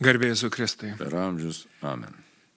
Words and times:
Garbėjai 0.00 0.36
su 0.40 0.48
Kristai. 0.52 0.94
Per 0.96 1.14
amžius. 1.14 1.66
Amen. 1.84 2.14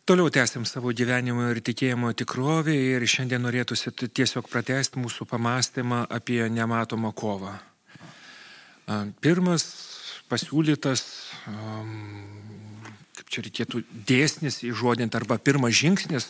Toliau 0.08 0.28
tęsim 0.32 0.66
savo 0.68 0.92
gyvenimo 0.92 1.46
ir 1.52 1.62
tikėjimo 1.64 2.10
tikrovę 2.20 2.74
ir 2.76 3.04
šiandien 3.08 3.44
norėtųsi 3.44 3.94
tiesiog 4.04 4.50
pratesti 4.52 5.00
mūsų 5.00 5.28
pamastymą 5.32 6.02
apie 6.12 6.42
nematomą 6.52 7.14
kovą. 7.16 7.54
Pirmas 9.24 9.64
pasiūlytas, 10.28 11.06
kaip 13.16 13.32
čia 13.32 13.46
reikėtų 13.46 13.84
dėsnis 14.12 14.60
įžodinti, 14.68 15.16
arba 15.20 15.40
pirmas 15.40 15.76
žingsnis, 15.80 16.28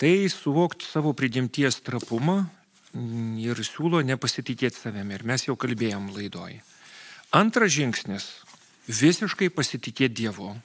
tai 0.00 0.30
suvokti 0.32 0.88
savo 0.88 1.12
prigimties 1.12 1.82
trapumą 1.84 2.46
ir 3.44 3.60
siūlo 3.68 4.00
nepasitikėti 4.00 4.80
savimi. 4.80 5.18
Ir 5.18 5.28
mes 5.28 5.44
jau 5.44 5.56
kalbėjom 5.60 6.08
laidoj. 6.16 6.56
Antras 7.36 7.74
žingsnis- 7.76 8.30
visiškai 8.88 9.52
pasitikėti 9.52 10.24
Dievu. 10.24 10.56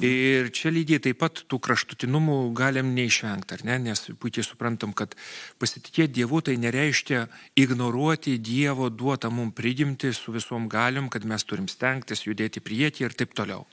Ir 0.00 0.52
čia 0.54 0.70
lygiai 0.70 1.00
taip 1.02 1.18
pat 1.18 1.40
tų 1.50 1.58
kraštutinumų 1.66 2.36
galim 2.56 2.92
neišvengti, 2.94 3.58
ne? 3.66 3.74
Nes 3.82 4.04
puikiai 4.22 4.46
suprantam, 4.46 4.92
kad 4.94 5.16
pasitikėti 5.60 6.14
Dievu 6.20 6.38
tai 6.46 6.54
nereiškia 6.62 7.24
ignoruoti 7.58 8.36
Dievo 8.38 8.86
duotą 8.88 9.32
mums 9.34 9.56
prigimti 9.58 10.12
su 10.14 10.32
visom 10.32 10.70
galim, 10.70 11.10
kad 11.10 11.26
mes 11.26 11.44
turim 11.44 11.66
stengtis, 11.68 12.22
judėti 12.28 12.62
priekį 12.62 13.08
ir 13.08 13.18
taip 13.18 13.34
toliau. 13.34 13.66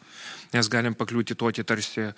Nes 0.57 0.67
galim 0.73 0.97
pakliūti 0.97 1.37
tokį 1.37 1.67
tarsi, 1.69 2.09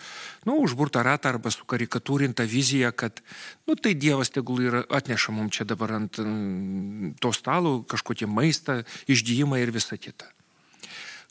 nu, 0.48 0.58
užburtą 0.64 1.04
ratą 1.04 1.36
arba 1.36 1.52
su 1.52 1.68
karikatūrinta 1.68 2.48
vizija, 2.48 2.96
kad, 2.96 3.20
nu, 3.68 3.76
tai 3.76 3.98
Dievas 4.00 4.32
tegul 4.32 4.64
ir 4.64 4.82
atneša 4.88 5.36
mums 5.36 5.60
čia 5.60 5.68
dabar 5.68 6.00
ant 6.00 6.24
mm, 6.24 7.18
to 7.20 7.36
stalo 7.36 7.82
kažkokį 7.84 8.32
maistą, 8.32 8.82
išgyjimą 9.12 9.60
ir 9.60 9.76
visą 9.76 10.00
kitą. 10.00 10.32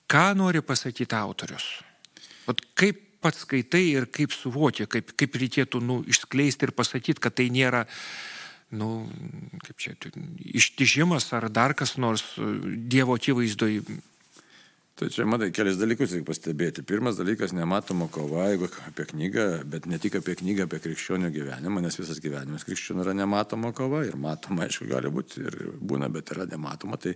Ką 0.08 0.32
nori 0.38 0.62
pasakyti 0.64 1.14
autorius? 1.16 1.66
Vat 2.48 2.62
kaip 2.78 3.04
pats 3.20 3.42
skaitai 3.44 3.84
ir 3.90 4.06
kaip 4.14 4.32
suvokia, 4.32 4.86
kaip, 4.90 5.12
kaip 5.18 5.36
reikėtų 5.36 5.82
nu, 5.84 6.00
išskleisti 6.08 6.68
ir 6.68 6.72
pasakyti, 6.76 7.20
kad 7.20 7.34
tai 7.36 7.48
nėra, 7.52 7.84
nu, 8.78 9.08
kaip 9.66 9.82
čia, 9.82 9.96
ištižimas 10.38 11.28
ar 11.36 11.48
dar 11.52 11.74
kas 11.76 11.96
nors 12.00 12.24
Dievo 12.38 13.18
akivaizdoj. 13.18 13.82
Tai 14.98 15.06
čia, 15.14 15.22
matai, 15.30 15.52
kelias 15.54 15.76
dalykus 15.78 16.10
reikia 16.10 16.26
pastebėti. 16.26 16.82
Pirmas 16.82 17.14
dalykas- 17.20 17.52
nematoma 17.54 18.08
kova, 18.10 18.48
jeigu 18.50 18.66
apie 18.88 19.04
knygą, 19.06 19.62
bet 19.70 19.86
ne 19.86 19.96
tik 19.96 20.16
apie 20.18 20.34
knygą, 20.34 20.64
apie 20.66 20.80
krikščionių 20.82 21.30
gyvenimą, 21.30 21.82
nes 21.84 21.94
visas 21.94 22.18
gyvenimas 22.18 22.66
krikščionių 22.66 23.04
yra 23.04 23.14
nematoma 23.14 23.72
kova 23.72 24.04
ir 24.04 24.16
matoma, 24.16 24.66
aišku, 24.66 24.88
gali 24.90 25.06
būti 25.06 25.46
ir 25.46 25.54
būna, 25.78 26.10
bet 26.10 26.34
yra 26.34 26.46
nematoma. 26.50 26.98
Tai 26.98 27.14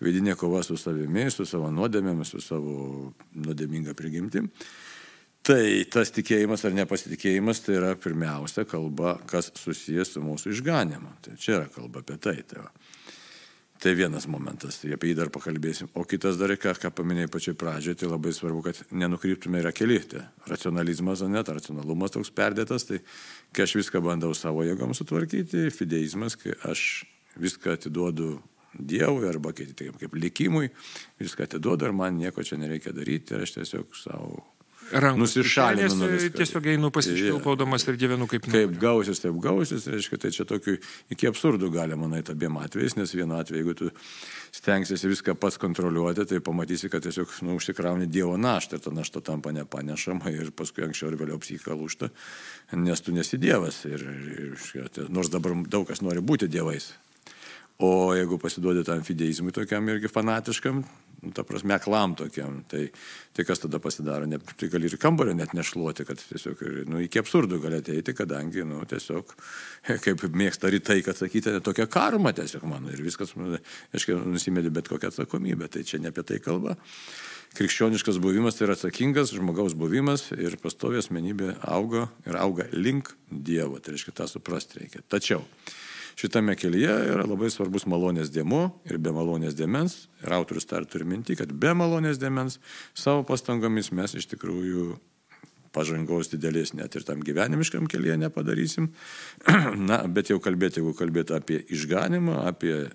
vidinė 0.00 0.36
kova 0.36 0.62
su 0.62 0.76
savimi, 0.76 1.28
su 1.28 1.44
savo 1.44 1.66
nuodėmėmis, 1.66 2.30
su 2.30 2.40
savo 2.40 3.12
nuodėminga 3.34 3.94
prigimtim. 3.94 4.48
Tai 5.42 5.84
tas 5.90 6.10
tikėjimas 6.10 6.64
ar 6.64 6.78
nepasitikėjimas 6.78 7.60
tai 7.66 7.74
yra 7.74 7.96
pirmiausia 7.96 8.64
kalba, 8.70 9.18
kas 9.26 9.50
susijęs 9.50 10.14
su 10.14 10.22
mūsų 10.22 10.54
išganimu. 10.54 11.10
Tai 11.22 11.34
čia 11.34 11.56
yra 11.58 11.66
kalba 11.74 12.06
apie 12.06 12.18
tai. 12.18 12.42
tai 12.46 12.62
va. 12.62 12.70
Tai 13.76 13.92
vienas 13.94 14.24
momentas, 14.26 14.78
tai 14.80 14.94
apie 14.96 15.10
jį 15.10 15.18
dar 15.18 15.30
pakalbėsim. 15.32 15.90
O 16.00 16.04
kitas 16.08 16.38
dalykas, 16.40 16.78
ką 16.80 16.90
paminėjai 16.96 17.30
pačioj 17.32 17.56
pradžioje, 17.60 17.98
tai 18.00 18.08
labai 18.08 18.32
svarbu, 18.32 18.62
kad 18.64 18.80
nenukryptume 18.88 19.60
yra 19.60 19.72
keli. 19.76 19.98
Tai 20.08 20.22
racionalizmas, 20.48 21.20
o 21.20 21.28
net 21.28 21.50
racionalumas 21.52 22.16
toks 22.16 22.32
perdėtas, 22.32 22.88
tai 22.88 23.02
kai 23.52 23.66
aš 23.66 23.76
viską 23.82 24.00
bandau 24.04 24.32
savo 24.34 24.64
jėgom 24.64 24.96
sutvarkyti, 24.96 25.68
fideizmas, 25.76 26.38
kai 26.40 26.56
aš 26.64 27.04
viską 27.36 27.76
atiduodu 27.76 28.36
Dievui 28.76 29.24
arba 29.24 29.54
kaip, 29.56 29.72
kaip 29.72 30.16
likimui, 30.20 30.68
viską 31.20 31.46
atiduodu 31.46 31.86
ir 31.88 31.94
man 31.96 32.18
nieko 32.20 32.44
čia 32.44 32.58
nereikia 32.60 32.92
daryti 32.92 33.32
ir 33.32 33.46
aš 33.46 33.54
tiesiog 33.54 33.96
savo 33.96 34.42
nusišalinu 34.92 35.94
nuo 35.94 36.08
visko. 36.10 36.36
Tiesiog 36.38 36.66
einu 36.72 36.90
pasišvilpaudamas 36.94 37.86
ir 37.88 37.98
gyvenu 38.00 38.28
kaip 38.30 38.46
noriu. 38.46 38.68
Kaip 38.68 38.80
gausis, 38.80 39.20
taip 39.22 39.38
gausis, 39.42 39.86
reiškia, 39.90 40.18
tai 40.22 40.32
čia 40.34 40.46
tokiu 40.48 40.76
iki 41.12 41.28
absurdų 41.30 41.70
galima 41.74 42.08
nueiti 42.10 42.34
abiem 42.34 42.58
atvejais, 42.62 42.96
nes 42.98 43.14
vienu 43.16 43.38
atveju, 43.38 43.62
jeigu 43.62 43.76
tu 43.78 43.90
stengsiesi 44.56 45.10
viską 45.10 45.36
pats 45.40 45.58
kontroliuoti, 45.62 46.26
tai 46.30 46.42
pamatysi, 46.44 46.90
kad 46.92 47.04
tiesiog 47.06 47.34
nu, 47.46 47.56
užsikrauni 47.60 48.08
Dievo 48.10 48.36
naštą 48.40 48.78
ir 48.78 48.84
ta 48.84 48.92
našta 48.94 49.22
tampa 49.24 49.52
nepanešama 49.56 50.32
ir 50.32 50.52
paskui 50.56 50.86
anksčiau 50.86 51.10
ir 51.12 51.18
vėliau 51.20 51.40
psichika 51.42 51.76
lūšta, 51.76 52.12
nes 52.78 53.02
tu 53.02 53.16
nesi 53.16 53.40
Dievas. 53.42 53.82
Ir, 53.88 54.06
ir, 54.36 54.86
nors 55.10 55.32
dabar 55.32 55.56
daug 55.66 55.88
kas 55.88 56.04
nori 56.04 56.24
būti 56.24 56.48
Dievais. 56.50 56.94
O 57.76 58.14
jeigu 58.16 58.38
pasiduodi 58.40 58.86
tam 58.88 59.02
fideizmui 59.04 59.52
tokiam 59.52 59.84
irgi 59.92 60.08
fanatiškam, 60.08 60.80
ta 61.34 61.44
prasme, 61.46 61.74
aklam 61.76 62.14
tokiam. 62.18 62.60
Tai, 62.70 62.82
tai 63.36 63.44
kas 63.48 63.62
tada 63.62 63.80
pasidaro? 63.82 64.26
Ne, 64.28 64.38
tai 64.38 64.68
gali 64.72 64.90
ir 64.90 64.96
kambario 65.00 65.34
net 65.36 65.54
nešluoti, 65.56 66.06
kad 66.08 66.20
tiesiog, 66.20 66.62
nu, 66.90 67.00
iki 67.04 67.20
absurdų 67.22 67.60
gali 67.62 67.80
ateiti, 67.82 68.14
kadangi, 68.16 68.64
nu, 68.68 68.82
tiesiog, 68.88 69.32
kaip 70.04 70.26
mėgsta 70.32 70.72
rytai, 70.72 71.00
kad 71.06 71.18
sakyti, 71.18 71.56
tokia 71.64 71.88
karma 71.90 72.34
tiesiog 72.36 72.66
mano 72.68 72.92
ir 72.92 73.02
viskas, 73.06 73.34
nu, 73.40 73.56
aiškiai, 73.96 74.18
nusimėdė 74.36 74.74
bet 74.76 74.90
kokią 74.92 75.12
atsakomybę. 75.12 75.70
Tai 75.72 75.86
čia 75.86 76.02
ne 76.02 76.12
apie 76.12 76.26
tai 76.26 76.42
kalba. 76.44 76.76
Krikščioniškas 77.56 78.18
buvimas 78.20 78.58
tai 78.58 78.66
yra 78.66 78.74
atsakingas 78.76 79.32
žmogaus 79.32 79.72
buvimas 79.78 80.26
ir 80.34 80.58
pastovė 80.60 81.00
asmenybė 81.00 81.54
auga 81.64 82.10
ir 82.28 82.36
auga 82.36 82.68
link 82.74 83.14
Dievo. 83.30 83.78
Tai 83.80 83.94
reiškia, 83.94 84.12
tą 84.18 84.28
suprasti 84.28 84.82
reikia. 84.82 85.00
Tačiau 85.08 85.44
šitame 86.16 86.56
kelyje 86.56 86.94
yra 87.12 87.26
labai 87.28 87.50
svarbus 87.52 87.86
malonės 87.88 88.32
dėmo 88.34 88.70
ir 88.88 88.98
be 89.02 89.12
malonės 89.14 89.56
dėmens. 89.58 90.06
Ir 90.24 90.32
autorius 90.36 90.68
dar 90.70 90.86
turi 90.88 91.08
minti, 91.08 91.36
kad 91.36 91.52
be 91.52 91.74
malonės 91.76 92.20
dėmens 92.22 92.58
savo 92.96 93.26
pastangomis 93.28 93.92
mes 93.92 94.16
iš 94.16 94.30
tikrųjų 94.32 94.96
pažangos 95.76 96.30
didelės 96.32 96.72
net 96.76 96.96
ir 96.96 97.04
tam 97.04 97.20
gyvenimiškam 97.24 97.88
kelyje 97.90 98.16
nepadarysim. 98.24 98.90
Na, 99.90 100.02
bet 100.08 100.32
jau 100.32 100.40
kalbėti, 100.42 100.80
jeigu 100.80 100.96
kalbėti 100.96 101.36
apie 101.36 101.60
išganimą, 101.76 102.40
apie 102.48 102.86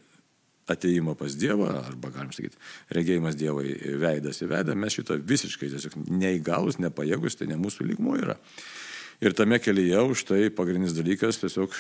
ateimą 0.72 1.16
pas 1.20 1.36
Dievą, 1.36 1.70
arba 1.84 2.12
galim 2.14 2.32
sakyti, 2.34 2.58
regėjimas 2.96 3.38
Dievai 3.38 3.74
veidas 4.02 4.42
į 4.42 4.50
veidą, 4.52 4.78
mes 4.78 4.96
šito 4.96 5.18
visiškai 5.18 5.72
tiesiog 5.74 5.98
neįgalus, 6.10 6.80
nepajėgus, 6.82 7.38
tai 7.40 7.50
ne 7.52 7.60
mūsų 7.60 7.90
lygmo 7.92 8.16
yra. 8.20 8.38
Ir 9.22 9.36
tame 9.38 9.60
kelyje 9.62 10.00
už 10.02 10.24
tai 10.26 10.48
pagrindinis 10.50 10.96
dalykas 10.98 11.38
tiesiog 11.38 11.76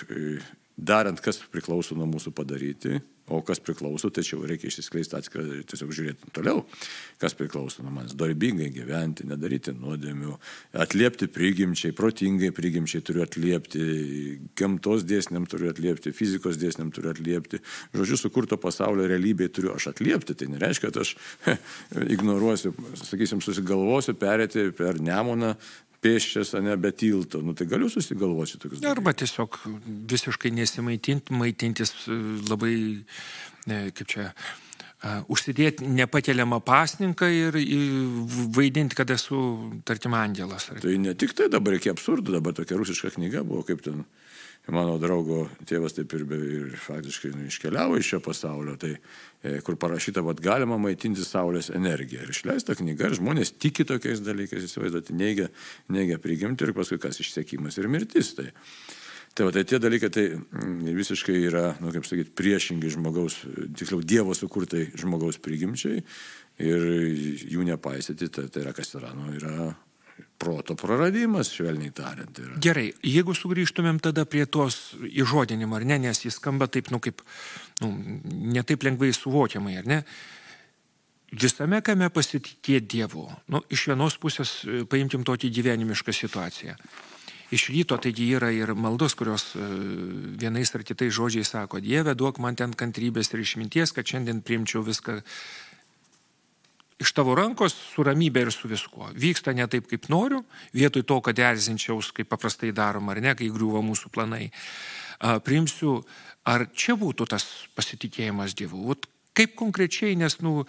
darant, 0.78 1.18
kas 1.22 1.40
priklauso 1.50 1.96
nuo 1.98 2.06
mūsų 2.10 2.34
padaryti, 2.38 3.00
o 3.32 3.40
kas 3.46 3.62
priklauso, 3.64 4.10
tačiau 4.14 4.44
reikia 4.46 4.68
išsiskleisti 4.70 5.16
atskirą, 5.18 5.44
tiesiog 5.70 5.92
žiūrėti 5.96 6.32
toliau, 6.36 6.64
kas 7.22 7.36
priklauso 7.38 7.82
nuo 7.86 7.94
manęs. 7.96 8.14
Darbingai 8.18 8.70
gyventi, 8.76 9.26
nedaryti 9.30 9.74
nuodėmių, 9.78 10.36
atliepti 10.84 11.30
prigimčiai, 11.32 11.96
protingai 11.98 12.52
prigimčiai 12.54 13.02
turiu 13.08 13.24
atliepti, 13.26 13.84
gamtos 14.60 15.06
dėsniam 15.08 15.46
turiu 15.50 15.72
atliepti, 15.72 16.14
fizikos 16.18 16.60
dėsniam 16.62 16.92
turiu 16.94 17.14
atliepti, 17.14 17.62
žodžiu, 17.96 18.20
sukurto 18.20 18.60
pasaulio 18.62 19.08
realybėje 19.10 19.56
turiu 19.58 19.76
aš 19.78 19.92
atliepti. 19.94 20.38
Tai 20.38 20.50
nereiškia, 20.58 20.92
kad 20.92 21.06
aš 21.06 21.16
ignoruosiu, 22.18 22.76
sakysim, 23.06 23.42
susigalvosiu 23.46 24.18
perėti 24.20 24.70
per 24.76 25.00
nemoną, 25.02 25.56
pėščias, 26.02 26.56
ne 26.66 26.76
be 26.82 26.92
tilto. 26.96 27.44
Nu, 27.46 27.54
tai 27.58 27.68
galiu 27.70 27.90
susigalvoti 27.92 28.60
tokius. 28.62 28.82
Arba 28.90 29.14
tiesiog 29.18 29.60
visiškai 30.12 30.54
nesimaitinti, 30.58 31.38
maitintis 31.38 31.94
e, 32.08 32.18
labai, 32.50 32.76
ne, 33.70 33.84
kaip 33.96 34.10
čia, 34.10 34.32
uh, 34.32 34.72
užsidėti 35.02 35.88
nepakeliamą 35.90 36.60
pasninką 36.66 37.30
ir 37.34 37.58
vaidinti, 38.54 38.98
kad 38.98 39.10
esu, 39.14 39.38
tarkim, 39.88 40.14
angelas. 40.18 40.70
Tai 40.82 40.98
ne 41.02 41.16
tik 41.18 41.34
tai 41.38 41.50
dabar 41.50 41.76
reikia 41.76 41.96
absurdų, 41.96 42.38
dabar 42.38 42.54
tokia 42.58 42.78
rusiška 42.78 43.16
knyga 43.16 43.42
buvo, 43.48 43.64
kaip 43.66 43.82
ten 43.86 44.04
mano 44.70 44.98
draugo 45.02 45.48
tėvas 45.68 45.96
taip 45.98 46.14
ir, 46.14 46.26
ir 46.38 46.78
faktiškai 46.82 47.34
nu, 47.34 47.48
iškeliavo 47.50 47.98
iš 47.98 48.14
šio 48.14 48.22
pasaulio, 48.24 48.76
tai 48.80 48.94
e, 48.96 49.58
kur 49.66 49.78
parašyta, 49.82 50.22
kad 50.28 50.44
galima 50.44 50.78
maitinti 50.82 51.26
Saulės 51.26 51.72
energiją. 51.74 52.26
Ir 52.26 52.34
išleista 52.36 52.78
knyga, 52.78 53.10
ir 53.10 53.18
žmonės 53.18 53.56
tiki 53.58 53.88
tokiais 53.90 54.22
dalykais, 54.26 54.70
įsivaizduoti, 54.70 55.18
neigia, 55.18 55.50
neigia 55.90 56.22
prigimti 56.22 56.68
ir 56.68 56.76
paskui 56.78 57.02
kas 57.02 57.22
išsiekimas 57.24 57.82
ir 57.82 57.90
mirtis. 57.92 58.36
Tai, 58.38 58.52
Tai, 59.32 59.46
va, 59.48 59.52
tai 59.56 59.62
tie 59.64 59.78
dalykai 59.80 60.10
tai 60.12 60.24
mm, 60.36 60.90
visiškai 60.92 61.38
yra, 61.48 61.70
nu, 61.80 61.94
kaip 61.96 62.04
sakyti, 62.04 62.34
priešingi 62.36 62.90
žmogaus, 62.92 63.38
tiksliau 63.80 64.04
Dievo 64.04 64.36
sukurtai 64.36 64.90
žmogaus 65.00 65.40
prigimčiai 65.40 66.02
ir 66.60 66.84
jų 67.54 67.64
nepaisyti, 67.70 68.28
tai, 68.28 68.50
tai 68.52 68.66
yra 68.66 68.74
kas 68.76 68.92
yra, 69.00 69.14
nu, 69.16 69.30
yra 69.38 69.70
proto 70.42 70.76
praradimas, 70.80 71.52
švelniai 71.54 71.94
tariant. 71.96 72.42
Yra. 72.42 72.58
Gerai, 72.66 72.88
jeigu 73.06 73.36
sugrįžtumėm 73.38 74.02
tada 74.02 74.26
prie 74.26 74.48
tos 74.50 74.96
įžodinimo, 75.06 75.78
ar 75.78 75.86
ne, 75.86 76.00
nes 76.08 76.26
jis 76.26 76.40
skamba 76.42 76.68
taip, 76.72 76.90
nu, 76.94 77.02
kaip, 77.04 77.22
nu, 77.84 77.92
netaip 78.58 78.88
lengvai 78.88 79.14
suvokiamai, 79.16 79.78
ar 79.84 79.90
ne? 79.92 80.04
Visame, 81.32 81.80
kame 81.86 82.10
pasitikėti 82.12 82.98
Dievu. 82.98 83.30
Nu, 83.54 83.62
iš 83.72 83.86
vienos 83.88 84.18
pusės 84.20 84.58
e, 84.66 84.82
paimtim 84.90 85.24
tokį 85.28 85.52
gyvenimišką 85.62 86.12
situaciją. 86.16 86.76
Iš 87.56 87.68
ryto 87.72 87.98
taigi 88.00 88.30
yra 88.36 88.50
ir 88.56 88.74
maldos, 88.76 89.16
kurios 89.20 89.54
e, 89.56 89.68
vienais 90.42 90.72
ar 90.76 90.84
kitais 90.88 91.14
žodžiais 91.16 91.54
sako, 91.54 91.80
Dieve, 91.84 92.18
duok 92.20 92.42
man 92.44 92.60
ten 92.60 92.76
kantrybės 92.76 93.32
ir 93.32 93.46
išminties, 93.46 93.94
kad 93.96 94.08
šiandien 94.08 94.42
priimčiau 94.44 94.84
viską 94.88 95.22
iš 97.02 97.14
tavo 97.18 97.36
rankos 97.38 97.76
su 97.76 98.06
ramybė 98.06 98.46
ir 98.46 98.54
su 98.56 98.70
viskuo. 98.72 99.10
Vyksta 99.18 99.54
ne 99.58 99.68
taip, 99.72 99.88
kaip 99.92 100.10
noriu, 100.14 100.44
vietoj 100.78 101.06
to, 101.08 101.20
kad 101.26 101.40
erzinčiaus, 101.40 102.12
kaip 102.16 102.30
paprastai 102.32 102.74
daroma, 102.76 103.16
ar 103.16 103.24
ne, 103.24 103.36
kai 103.38 103.50
griūva 103.54 103.84
mūsų 103.86 104.12
planai. 104.14 104.52
Priimsiu, 105.46 106.00
ar 106.50 106.68
čia 106.74 106.98
būtų 106.98 107.28
tas 107.34 107.46
pasitikėjimas 107.78 108.56
Dievu. 108.58 108.88
Vat 108.90 109.06
kaip 109.38 109.56
konkrečiai, 109.60 110.18
nes 110.20 110.38
nu, 110.44 110.66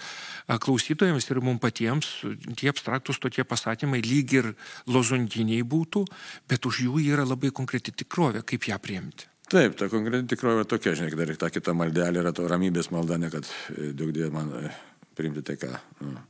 klausytojams 0.46 1.26
ir 1.30 1.40
mums 1.42 1.62
patiems 1.62 2.12
tie 2.58 2.70
abstraktus 2.70 3.20
tokie 3.22 3.44
pasakymai 3.48 4.02
lyg 4.04 4.36
ir 4.38 4.52
lozunginiai 4.86 5.64
būtų, 5.66 6.04
bet 6.50 6.68
už 6.68 6.84
jų 6.86 7.02
yra 7.08 7.26
labai 7.26 7.52
konkreti 7.54 7.94
tikrovė, 8.04 8.44
kaip 8.46 8.70
ją 8.70 8.78
priimti. 8.82 9.28
Taip, 9.52 9.74
ta 9.76 9.88
konkreti 9.92 10.32
tikrovė 10.32 10.64
tokia, 10.68 10.94
žinai, 10.96 11.12
dar 11.18 11.28
ir 11.28 11.36
ta 11.40 11.50
kita 11.52 11.74
maldelė 11.76 12.22
yra 12.22 12.32
to 12.32 12.46
ramybės 12.48 12.88
malda, 12.94 13.18
ne 13.20 13.28
kad 13.32 13.44
e, 13.74 13.90
daug 13.92 14.12
dievų 14.14 14.32
man 14.32 14.48
e, 14.56 14.70
priimti 15.16 15.44
tai, 15.46 15.56
ką, 15.60 15.72
nu, 16.06 16.20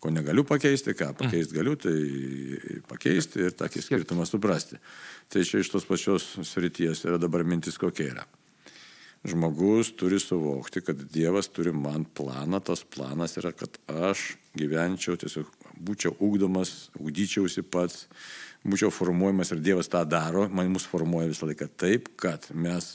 ko 0.00 0.10
negaliu 0.12 0.44
pakeisti, 0.48 0.94
ką 0.96 1.12
pakeisti 1.20 1.56
galiu, 1.58 1.76
tai 1.80 1.94
pakeisti 2.88 3.46
ir 3.46 3.56
tokį 3.56 3.84
skirtumą 3.84 4.26
suprasti. 4.28 4.80
Tai 5.30 5.44
čia 5.46 5.60
iš 5.60 5.72
tos 5.74 5.86
pačios 5.88 6.32
srities 6.48 7.04
yra 7.06 7.20
dabar 7.20 7.44
mintis 7.44 7.78
kokia 7.80 8.12
yra. 8.14 8.26
Žmogus 9.28 9.92
turi 10.00 10.16
suvokti, 10.16 10.80
kad 10.80 11.00
Dievas 11.12 11.50
turi 11.52 11.74
man 11.76 12.06
planą, 12.16 12.62
tas 12.64 12.86
planas 12.88 13.36
yra, 13.36 13.52
kad 13.52 13.76
aš 13.92 14.30
gyvenčiau, 14.56 15.18
tiesiog 15.20 15.50
būčiau 15.76 16.14
ugdomas, 16.24 16.88
ugdyčiausi 16.96 17.60
pats, 17.68 18.06
būčiau 18.64 18.88
formuojamas 18.92 19.52
ir 19.52 19.60
Dievas 19.64 19.92
tą 19.92 20.00
daro, 20.08 20.46
man 20.48 20.72
mus 20.72 20.88
formuoja 20.88 21.28
visą 21.28 21.50
laiką 21.50 21.68
taip, 21.76 22.08
kad 22.20 22.48
mes 22.56 22.94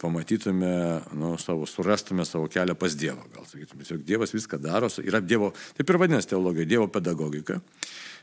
pamatytume, 0.00 1.00
nu, 1.16 1.36
savo, 1.40 1.66
surastume 1.66 2.24
savo 2.28 2.48
kelią 2.52 2.74
pas 2.76 2.96
Dievą. 2.96 3.24
Gal 3.32 3.46
sakytume, 3.48 3.84
tiesiog 3.84 4.02
Dievas 4.04 4.34
viską 4.34 4.60
daro, 4.60 4.90
yra 5.00 5.20
Dievo, 5.24 5.52
taip 5.78 5.88
ir 5.88 6.00
vadinasi 6.02 6.28
teologija, 6.34 6.68
Dievo 6.68 6.88
pedagogika, 6.92 7.60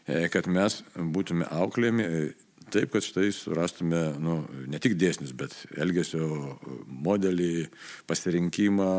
e, 0.05 0.27
kad 0.29 0.49
mes 0.51 0.81
būtume 0.95 1.49
auklėjami 1.49 2.05
e, 2.05 2.21
taip, 2.71 2.91
kad 2.93 3.03
štai 3.05 3.29
surastume 3.33 3.99
nu, 4.21 4.39
ne 4.69 4.79
tik 4.81 4.95
dėsnius, 4.99 5.33
bet 5.37 5.53
elgesio 5.79 6.55
modelį, 6.87 7.67
pasirinkimą, 8.09 8.91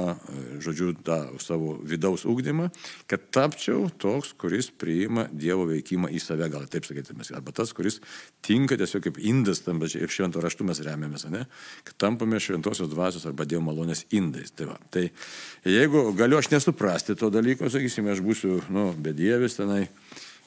žodžiu, 0.64 0.92
tą 1.06 1.18
savo 1.42 1.76
vidaus 1.86 2.26
ūkdymą, 2.28 2.68
kad 3.10 3.26
tapčiau 3.34 3.88
toks, 4.00 4.32
kuris 4.40 4.70
priima 4.70 5.26
Dievo 5.32 5.66
veikimą 5.70 6.10
į 6.14 6.22
save, 6.22 6.48
gal 6.52 6.66
taip 6.70 6.88
sakytume, 6.88 7.26
arba 7.36 7.54
tas, 7.56 7.74
kuris 7.76 8.00
tinka 8.46 8.78
tiesiog 8.80 9.06
kaip 9.08 9.20
indas, 9.22 9.62
tam 9.64 9.82
pačiai 9.82 10.06
ir 10.06 10.14
švento 10.14 10.42
raštu 10.42 10.66
mes 10.68 10.82
remiamės, 10.86 11.28
ne? 11.32 11.44
kad 11.86 11.98
tampame 12.06 12.40
šventosios 12.42 12.90
dvasios 12.92 13.26
arba 13.30 13.46
Dievo 13.48 13.64
malonės 13.68 14.06
indais. 14.16 14.54
Tai, 14.56 14.72
va. 14.72 14.78
tai 14.90 15.08
jeigu 15.66 16.10
galiu 16.18 16.40
aš 16.40 16.50
nesuprasti 16.54 17.18
to 17.18 17.30
dalyko, 17.32 17.70
sakysime, 17.72 18.14
aš 18.14 18.24
būsiu, 18.24 18.60
nu, 18.74 18.90
bedievis 18.98 19.58
tenai 19.60 19.86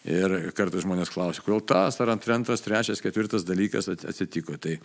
Ir 0.04 0.52
kartais 0.52 0.84
žmonės 0.84 1.08
klausia, 1.14 1.40
kodėl 1.46 1.62
tas 1.64 1.96
ar 2.04 2.10
antras, 2.12 2.60
trečias, 2.64 3.00
ketvirtas 3.00 3.46
dalykas 3.48 3.88
atsitiko. 3.94 4.58
Tai 4.60 4.76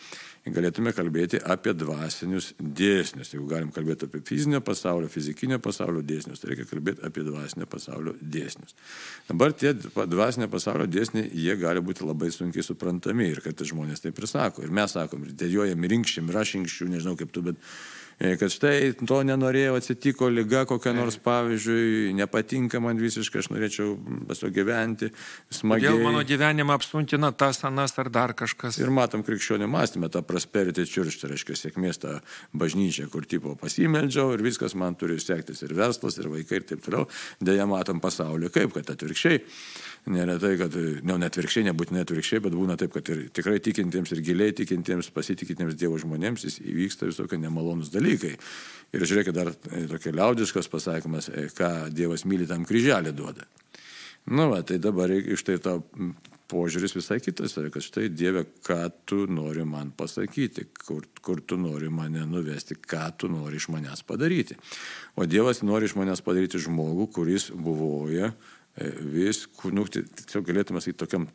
galėtume 0.46 0.92
kalbėti 0.94 1.40
apie 1.42 1.74
dvasinius 1.74 2.52
dėsnius. 2.58 3.32
Jeigu 3.34 3.48
galim 3.50 3.72
kalbėti 3.74 4.06
apie 4.06 4.22
fizinio 4.28 4.60
pasaulio, 4.62 5.10
fizikinio 5.10 5.58
pasaulio 5.62 6.04
dėsnius, 6.06 6.38
tai 6.38 6.52
reikia 6.52 6.68
kalbėti 6.70 7.02
apie 7.08 7.26
dvasinio 7.26 7.66
pasaulio 7.66 8.14
dėsnius. 8.22 8.78
Dabar 9.26 9.56
tie 9.58 9.74
dvasinio 9.74 10.46
pasaulio 10.52 10.86
dėsniai, 10.86 11.26
jie 11.34 11.58
gali 11.58 11.82
būti 11.82 12.06
labai 12.06 12.30
sunkiai 12.34 12.62
suprantami 12.62 13.32
ir 13.32 13.42
kad 13.42 13.58
žmonės 13.58 14.06
taip 14.06 14.22
ir 14.22 14.30
sako. 14.30 14.68
Ir 14.68 14.70
mes 14.70 14.94
sakom, 14.94 15.26
ir 15.26 15.34
dėjojam, 15.34 15.90
rinkščiam, 15.94 16.30
ir 16.30 16.42
aš 16.44 16.60
rinkščiu, 16.60 16.92
nežinau 16.94 17.18
kaip 17.18 17.34
tu, 17.34 17.42
bet 17.50 17.58
kad 18.18 18.50
štai 18.50 18.92
to 18.98 19.18
nenorėjau, 19.26 19.76
atsitiko 19.78 20.26
lyga 20.32 20.64
kokia 20.68 20.90
nors, 20.96 21.18
pavyzdžiui, 21.22 22.14
nepatinka 22.18 22.80
man 22.82 22.98
visiškai, 22.98 23.44
aš 23.44 23.50
norėčiau 23.52 23.94
tiesiog 24.30 24.54
gyventi 24.56 25.10
smagiai. 25.54 25.92
Dėl 25.92 26.02
mano 26.02 26.24
gyvenimą 26.26 26.74
apsuntina 26.78 27.30
tas, 27.30 27.62
anas 27.68 27.94
ar 28.02 28.10
dar 28.14 28.34
kažkas. 28.38 28.80
Ir 28.82 28.90
matom 28.94 29.22
krikščionį 29.26 29.68
mąstymą, 29.70 30.10
tą 30.14 30.24
prosperity 30.26 30.86
church, 30.88 31.20
tai 31.22 31.32
reiškia 31.34 31.58
sėkmės 31.62 32.02
tą 32.02 32.16
bažnyčią, 32.58 33.06
kur 33.12 33.26
tipo 33.28 33.54
pasimeldžiau 33.60 34.34
ir 34.34 34.42
viskas 34.46 34.74
man 34.78 34.98
turi 34.98 35.20
sektis 35.22 35.62
ir 35.62 35.76
verslas, 35.78 36.18
ir 36.18 36.30
vaikai 36.32 36.62
ir 36.62 36.66
taip 36.72 36.82
toliau. 36.86 37.06
Deja, 37.38 37.68
matom 37.70 38.02
pasaulio 38.02 38.50
kaip, 38.50 38.74
kad 38.74 38.90
atvirkščiai 38.96 39.44
neretai, 40.06 40.54
kad, 40.60 40.74
ne, 40.78 41.16
net 41.20 41.38
virkščiai, 41.38 41.66
nebūtinai 41.68 42.04
atvirkščiai, 42.04 42.42
bet 42.44 42.56
būna 42.56 42.78
taip, 42.80 42.94
kad 42.94 43.10
ir 43.12 43.26
tikrai 43.34 43.58
tikintiems 43.64 44.14
ir 44.14 44.22
giliai 44.24 44.54
tikintiems, 44.56 45.10
pasitikintiems 45.14 45.76
Dievo 45.78 45.98
žmonėms 46.00 46.46
įvyksta 46.62 47.08
visokie 47.10 47.40
nemalonus 47.40 47.92
dalykai. 47.94 48.36
Ir 48.94 49.04
žiūrėkit, 49.04 49.36
dar 49.36 49.52
e, 49.52 49.84
tokia 49.90 50.14
liaudiškas 50.16 50.70
pasakymas, 50.72 51.28
e, 51.28 51.48
ką 51.54 51.90
Dievas 51.92 52.24
myli 52.28 52.48
tam 52.48 52.64
kryželį 52.68 53.12
duoda. 53.16 53.48
Nu, 54.28 54.50
va, 54.52 54.62
tai 54.66 54.76
dabar 54.82 55.12
iš 55.12 55.44
tai 55.46 55.56
to 55.64 55.78
požiūris 56.48 56.94
visai 56.96 57.18
kitas 57.20 57.54
kad 57.56 57.84
štai 57.84 58.08
Dieve, 58.12 58.44
ką 58.64 58.80
tu 59.08 59.26
nori 59.28 59.64
man 59.68 59.92
pasakyti, 59.96 60.68
kur, 60.86 61.04
kur 61.24 61.40
tu 61.40 61.58
nori 61.60 61.90
mane 61.92 62.24
nuvesti, 62.28 62.76
ką 62.76 63.04
tu 63.20 63.28
nori 63.32 63.60
iš 63.60 63.68
manęs 63.72 64.04
padaryti. 64.08 64.56
O 65.16 65.26
Dievas 65.28 65.62
nori 65.62 65.88
iš 65.88 65.96
manęs 65.98 66.24
padaryti 66.24 66.60
žmogų, 66.64 67.10
kuris 67.12 67.50
buvoja 67.52 68.32
E, 68.78 68.92
vis, 69.12 69.44
nu, 69.74 69.84
tai 69.90 70.04
tiesiog 70.06 70.46
galėtume 70.46 70.82
sakyti, 70.82 71.00
tokiam 71.02 71.26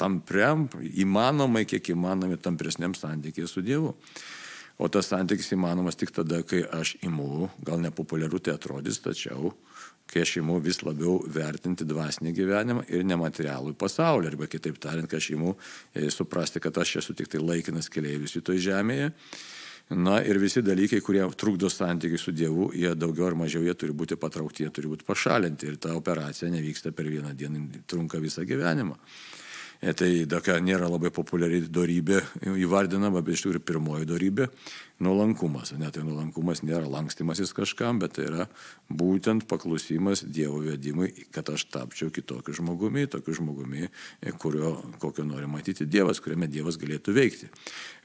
tampriam, 0.00 0.66
įmanomai, 0.80 1.64
kiek 1.68 1.92
įmanomi 1.94 2.38
tampresniam 2.40 2.94
santykiai 2.96 3.48
su 3.48 3.64
Dievu. 3.64 3.94
O 4.80 4.88
tas 4.88 5.10
santykis 5.12 5.50
įmanomas 5.52 5.98
tik 6.00 6.12
tada, 6.16 6.40
kai 6.48 6.62
aš 6.64 6.94
imu, 7.04 7.50
gal 7.66 7.82
nepopuliaru 7.82 8.40
tai 8.40 8.56
atrodys, 8.56 9.00
tačiau 9.04 9.52
kai 10.10 10.24
aš 10.24 10.38
imu 10.40 10.56
vis 10.64 10.80
labiau 10.82 11.20
vertinti 11.30 11.86
dvasinį 11.86 12.32
gyvenimą 12.34 12.84
ir 12.90 13.04
nematerialų 13.06 13.76
pasaulį. 13.78 14.32
Arba 14.32 14.48
kitaip 14.50 14.80
tariant, 14.82 15.06
kai 15.10 15.20
aš 15.20 15.30
imu 15.36 15.52
e, 15.54 16.08
suprasti, 16.10 16.62
kad 16.64 16.80
aš 16.82 16.96
esu 17.02 17.14
tik 17.14 17.30
tai 17.30 17.42
laikinas 17.44 17.92
keliaivis 17.92 18.34
šitoje 18.34 18.64
žemėje 18.70 19.12
Na 19.90 20.20
ir 20.22 20.38
visi 20.38 20.62
dalykai, 20.62 21.00
kurie 21.02 21.24
trukdo 21.34 21.66
santykiai 21.70 22.18
su 22.22 22.30
Dievu, 22.30 22.68
jie 22.78 22.92
daugiau 22.94 23.26
ar 23.26 23.34
mažiau 23.34 23.64
jie 23.66 23.74
turi 23.74 23.96
būti 23.96 24.14
patraukti, 24.20 24.62
jie 24.62 24.70
turi 24.70 24.92
būti 24.92 25.06
pašalinti. 25.08 25.66
Ir 25.66 25.80
ta 25.82 25.96
operacija 25.98 26.50
nevyksta 26.52 26.92
per 26.94 27.10
vieną 27.10 27.34
dieną, 27.34 27.66
trunka 27.90 28.22
visą 28.22 28.46
gyvenimą. 28.46 28.94
E, 29.80 29.94
tai 29.96 30.10
tokia 30.28 30.58
nėra 30.60 30.90
labai 30.92 31.08
populiari 31.08 31.62
darybė 31.64 32.20
įvardinama, 32.52 33.22
bet 33.24 33.38
iš 33.38 33.46
tikrųjų 33.46 33.64
pirmoji 33.64 34.08
darybė 34.10 34.46
nuolankumas. 35.00 35.72
Ne, 35.80 35.88
tai 35.90 36.04
nuolankumas 36.04 36.60
nėra 36.62 36.84
lankstimasis 36.84 37.54
kažkam, 37.56 37.98
bet 38.02 38.18
tai 38.18 38.26
yra 38.28 38.46
būtent 38.92 39.46
paklusimas 39.48 40.22
Dievo 40.28 40.60
vedimui, 40.66 41.08
kad 41.32 41.48
aš 41.48 41.64
tapčiau 41.72 42.12
kitokiu 42.12 42.54
žmogumi, 42.60 43.06
tokiu 43.08 43.38
žmogumi, 43.40 43.88
e, 43.88 44.34
kurio, 44.36 44.76
kokio 45.00 45.24
nori 45.24 45.48
matyti 45.48 45.88
Dievas, 45.88 46.20
kuriame 46.20 46.50
Dievas 46.52 46.76
galėtų 46.78 47.16
veikti. 47.16 47.48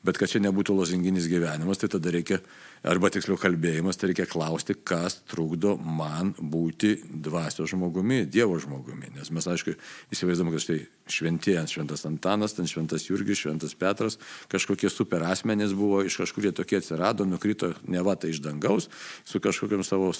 Bet 0.06 0.20
kad 0.22 0.30
čia 0.30 0.42
nebūtų 0.44 0.76
lozinginis 0.78 1.26
gyvenimas, 1.32 1.80
tai 1.82 1.90
tada 1.90 2.12
reikia, 2.14 2.38
arba 2.86 3.10
tiksliau 3.10 3.40
kalbėjimas, 3.42 3.98
tai 3.98 4.12
reikia 4.12 4.28
klausti, 4.30 4.76
kas 4.78 5.18
trukdo 5.26 5.74
man 5.82 6.34
būti 6.38 7.00
dvasio 7.10 7.66
žmogumi, 7.70 8.22
Dievo 8.30 8.60
žmogumi. 8.62 9.10
Nes 9.16 9.32
mes, 9.34 9.48
aišku, 9.50 9.74
įsivaizduom, 10.14 10.52
kad 10.54 10.62
štai 10.62 10.78
šventiejas, 11.10 11.74
šventas 11.74 12.06
Antanas, 12.06 12.54
ten 12.58 12.70
šventas 12.70 13.08
Jurgis, 13.10 13.42
šventas 13.42 13.74
Petras, 13.80 14.20
kažkokie 14.52 14.94
super 14.94 15.26
asmenys 15.26 15.74
buvo, 15.78 16.04
iš 16.06 16.20
kažkur 16.22 16.50
jie 16.50 16.54
tokie 16.56 16.82
atsirado, 16.82 17.26
nukrito 17.26 17.74
ne 17.90 18.06
va 18.06 18.18
tai 18.20 18.34
iš 18.36 18.44
dangaus, 18.46 18.92
su 19.26 19.42
kažkokiam 19.42 19.82
savo 19.86 20.14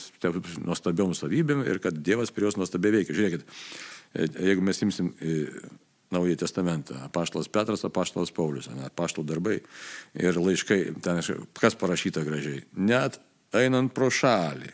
nuostabiom 0.66 1.14
savybėm 1.18 1.66
ir 1.70 1.82
kad 1.84 1.98
Dievas 2.02 2.34
prie 2.34 2.50
jos 2.50 2.58
nuostabiai 2.58 3.00
veikia. 3.02 3.18
Žiūrėkit, 3.18 3.50
e, 4.14 4.30
jeigu 4.50 4.66
mes 4.66 4.86
imsim 4.86 5.14
e, 5.22 5.42
Naująjį 6.16 6.40
testamentą. 6.42 6.98
Apaštalas 7.06 7.52
Petras, 7.52 7.86
apaštalas 7.88 8.34
Paulius, 8.36 8.70
apaštalų 8.88 9.28
darbai 9.30 9.60
ir 10.16 10.40
laiškai, 10.40 10.82
ten 11.06 11.22
kas 11.60 11.78
parašyta 11.80 12.26
gražiai. 12.28 12.64
Net 12.80 13.20
einant 13.56 13.94
pro 13.96 14.10
šalį. 14.12 14.72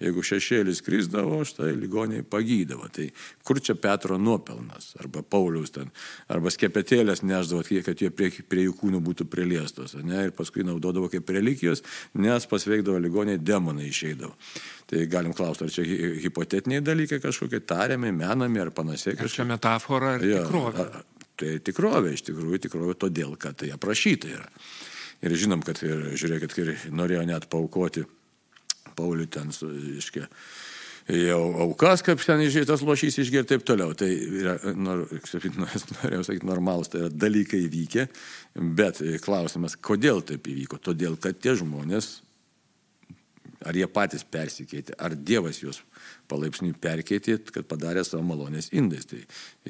Jeigu 0.00 0.22
šešėlis 0.24 0.80
krizdavo, 0.80 1.42
štai 1.44 1.74
ligoniai 1.76 2.24
pagydavo. 2.24 2.88
Tai 2.88 3.10
kur 3.44 3.60
čia 3.60 3.74
Petro 3.76 4.16
nuopelnas? 4.16 4.94
Arba 5.00 5.20
Pauliaus 5.20 5.74
ten. 5.74 5.90
Arba 6.32 6.48
skepetėlės 6.52 7.20
neždavo, 7.20 7.66
kad 7.84 8.00
jie 8.00 8.08
prie, 8.08 8.30
prie 8.48 8.64
jų 8.64 8.76
kūnų 8.80 9.02
būtų 9.04 9.26
priliestos. 9.28 9.98
Ne? 10.00 10.28
Ir 10.28 10.32
paskui 10.36 10.64
naudodavo 10.64 11.10
kaip 11.12 11.28
relikijos, 11.36 11.84
nes 12.16 12.48
pasveikdavo 12.48 12.96
ligoniai, 13.04 13.40
demonai 13.40 13.90
išeidavo. 13.90 14.32
Tai 14.90 15.02
galim 15.12 15.34
klausti, 15.36 15.68
ar 15.68 15.74
čia 15.74 15.84
hipotetiniai 16.24 16.80
dalykai 16.84 17.20
kažkokie 17.22 17.60
tariami, 17.60 18.14
menami 18.16 18.62
ar 18.64 18.72
panašiai. 18.74 19.18
Ar 19.20 19.30
čia 19.30 19.44
metafora 19.48 20.14
ar 20.16 20.24
ja, 20.24 20.46
tikrovė? 20.46 20.86
A, 20.86 21.26
tai 21.40 21.52
tikrovė, 21.64 22.14
iš 22.16 22.24
tikrųjų 22.30 22.62
tikrovė 22.64 22.96
todėl, 23.04 23.36
kad 23.40 23.60
tai 23.60 23.68
aprašyta 23.76 24.32
yra. 24.32 24.48
Ir 25.20 25.36
žinom, 25.36 25.60
kad 25.60 25.82
ir, 25.84 26.14
žiūrėkit, 26.16 26.56
ir 26.62 26.72
norėjo 26.96 27.26
net 27.28 27.46
paukoti 27.52 28.06
Paulių 28.96 29.26
ten, 29.32 29.52
iškia, 30.00 30.26
jau 31.14 31.40
aukas, 31.66 32.04
kaip 32.06 32.22
ten 32.24 32.42
tas 32.68 32.84
lošys 32.86 33.20
išgirti 33.24 33.56
ir 33.56 33.60
taip 33.60 33.66
toliau. 33.68 33.94
Tai 33.98 34.08
yra, 34.10 34.56
nor, 34.76 35.04
norėjau 35.10 36.24
sakyti, 36.26 36.48
normalus, 36.48 36.92
tai 36.92 37.04
yra 37.04 37.12
dalykai 37.12 37.64
įvykę, 37.66 38.08
bet 38.78 39.04
klausimas, 39.24 39.76
kodėl 39.76 40.24
taip 40.26 40.50
įvyko? 40.50 40.80
Todėl, 40.90 41.18
kad 41.20 41.38
tie 41.42 41.56
žmonės 41.58 42.18
Ar 43.60 43.76
jie 43.76 43.84
patys 43.92 44.22
persikeitė, 44.24 44.94
ar 44.96 45.12
Dievas 45.12 45.58
juos 45.60 45.82
palaipsniui 46.30 46.76
perkeitė, 46.80 47.38
kad 47.50 47.66
padarė 47.70 48.04
savo 48.06 48.22
malonės 48.26 48.70
indais. 48.76 49.08
Tai 49.10 49.20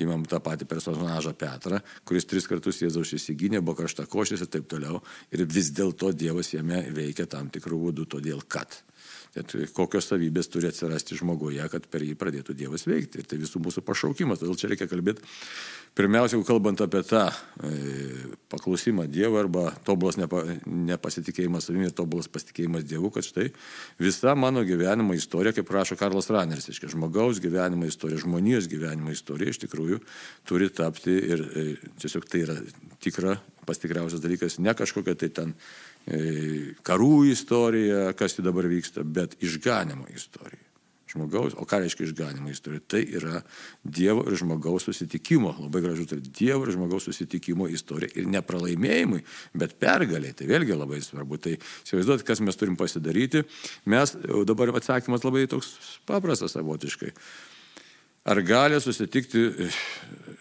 įmam 0.00 0.26
tą 0.28 0.42
patį 0.44 0.68
personažą 0.70 1.34
Petrą, 1.38 1.80
kuris 2.08 2.28
tris 2.28 2.48
kartus 2.50 2.82
Jėzaus 2.82 3.14
įsigynė, 3.16 3.62
buvo 3.62 3.80
karštakošis 3.82 4.44
ir 4.44 4.52
taip 4.52 4.68
toliau. 4.70 5.00
Ir 5.32 5.46
vis 5.48 5.72
dėlto 5.76 6.12
Dievas 6.12 6.52
jame 6.54 6.84
veikia 6.96 7.28
tam 7.30 7.50
tikrų 7.52 7.84
būdų, 7.86 8.08
todėl 8.16 8.44
kad. 8.48 8.82
Bet 9.30 9.52
kokios 9.76 10.08
savybės 10.10 10.48
turi 10.50 10.66
atsirasti 10.70 11.14
žmoguje, 11.20 11.62
kad 11.70 11.84
per 11.90 12.02
jį 12.02 12.16
pradėtų 12.18 12.54
Dievas 12.58 12.82
veikti. 12.88 13.22
Ir 13.22 13.28
tai 13.30 13.38
visų 13.38 13.62
mūsų 13.62 13.84
pašaukimas. 13.86 14.40
Todėl 14.42 14.58
čia 14.58 14.70
reikia 14.72 14.88
kalbėti, 14.90 15.22
pirmiausia, 15.94 16.34
jau 16.34 16.46
kalbant 16.48 16.82
apie 16.82 17.04
tą 17.06 17.28
e, 17.30 17.70
paklausimą 18.50 19.06
Dievo 19.10 19.38
arba 19.38 19.68
tobulas 19.86 20.18
nepa, 20.18 20.42
nepasitikėjimas 20.66 21.70
savimi 21.70 21.86
ir 21.86 21.94
tobulas 21.94 22.26
pasitikėjimas 22.32 22.88
Dievu, 22.90 23.12
kad 23.14 23.26
štai 23.26 23.52
visa 24.02 24.34
mano 24.34 24.64
gyvenimo 24.66 25.14
istorija, 25.14 25.54
kaip 25.54 25.70
rašo 25.78 25.98
Karlas 26.00 26.19
Raneris, 26.28 26.68
reiškia, 26.68 26.92
žmogaus 26.92 27.40
gyvenimo 27.40 27.88
istorija, 27.88 28.20
žmonijos 28.20 28.68
gyvenimo 28.68 29.14
istorija 29.14 29.54
iš 29.54 29.62
tikrųjų 29.64 30.02
turi 30.44 30.68
tapti 30.68 31.16
ir 31.16 31.46
e, 31.48 31.64
tiesiog 32.02 32.28
tai 32.28 32.44
yra 32.44 32.58
tikra, 33.00 33.38
pastikriausias 33.64 34.20
dalykas, 34.20 34.58
ne 34.60 34.74
kažkokia 34.76 35.16
tai 35.16 35.30
ten 35.32 35.56
E, 36.08 36.72
karų 36.86 37.26
istorija, 37.28 38.10
kas 38.16 38.36
tai 38.36 38.46
dabar 38.46 38.68
vyksta, 38.70 39.04
bet 39.04 39.36
išganimo 39.44 40.08
istorija. 40.14 40.69
Žmogaus, 41.10 41.56
o 41.58 41.66
ką 41.66 41.80
reiškia 41.82 42.06
išganimo 42.06 42.52
istorija? 42.52 42.84
Tai 42.86 43.00
yra 43.02 43.40
Dievo 43.82 44.22
ir 44.30 44.36
žmogaus 44.38 44.86
susitikimo, 44.86 45.52
labai 45.58 45.82
gražu, 45.82 46.06
tai 46.06 46.20
Dievo 46.22 46.66
ir 46.66 46.74
žmogaus 46.76 47.08
susitikimo 47.08 47.66
istorija. 47.70 48.12
Ir 48.14 48.28
ne 48.30 48.42
pralaimėjimui, 48.46 49.24
bet 49.58 49.74
pergaliai. 49.82 50.36
Tai 50.38 50.46
vėlgi 50.50 50.78
labai 50.78 51.02
svarbu. 51.02 51.40
Tai 51.42 51.56
įsivaizduoti, 51.58 52.26
kas 52.28 52.44
mes 52.46 52.60
turim 52.60 52.78
pasidaryti. 52.78 53.42
Mes, 53.90 54.14
dabar 54.46 54.74
atsakymas 54.78 55.26
labai 55.26 55.48
toks 55.50 55.74
paprastas 56.06 56.54
savotiškai. 56.54 57.14
Ar 58.30 58.38
gali 58.46 58.78
susitikti 58.78 59.40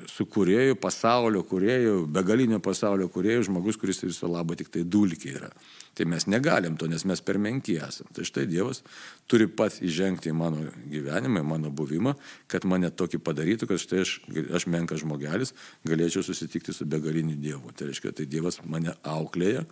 su 0.09 0.25
kurėju, 0.29 0.75
pasaulio 0.77 1.41
kurėju, 1.47 2.03
begalinio 2.11 2.59
pasaulio 2.61 3.07
kurėju, 3.09 3.47
žmogus, 3.47 3.79
kuris 3.81 4.03
viso 4.03 4.27
labo 4.29 4.53
tik 4.57 4.67
tai 4.73 4.83
dulkiai 4.83 5.37
yra. 5.39 5.49
Tai 5.97 6.05
mes 6.11 6.27
negalim 6.29 6.75
to, 6.77 6.85
nes 6.91 7.05
mes 7.09 7.23
per 7.25 7.39
menki 7.41 7.79
esame. 7.81 8.11
Tai 8.13 8.25
štai 8.27 8.43
Dievas 8.49 8.83
turi 9.31 9.47
pats 9.49 9.79
įžengti 9.81 10.29
į 10.29 10.35
mano 10.37 10.67
gyvenimą, 10.91 11.41
į 11.41 11.47
mano 11.49 11.71
buvimą, 11.73 12.13
kad 12.51 12.67
mane 12.69 12.91
tokį 12.93 13.21
padarytų, 13.25 13.69
kad 13.71 13.81
štai 13.81 14.03
aš, 14.03 14.13
aš 14.59 14.67
menkas 14.69 15.01
žmogelis 15.01 15.55
galėčiau 15.87 16.21
susitikti 16.25 16.75
su 16.75 16.85
begaliniu 16.89 17.39
Dievu. 17.41 17.73
Tai 17.73 17.89
reiškia, 17.89 18.13
tai 18.13 18.27
Dievas 18.29 18.61
mane 18.69 18.93
auklėja 19.01 19.65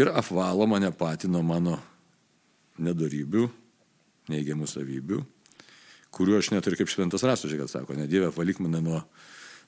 ir 0.00 0.10
apvalo 0.10 0.66
mane 0.70 0.90
patį 0.90 1.30
nuo 1.30 1.44
mano 1.46 1.78
nedarybių, 2.82 3.46
neigiamų 4.32 4.66
savybių 4.74 5.22
kuriuo 6.14 6.38
aš 6.40 6.52
neturiu 6.54 6.78
kaip 6.80 6.92
šventas 6.92 7.24
rasas, 7.26 7.52
kad 7.58 7.70
sako, 7.70 7.96
ne 7.98 8.06
Dieve, 8.10 8.30
valyk 8.34 8.60
mane 8.62 8.80
nuo 8.84 9.00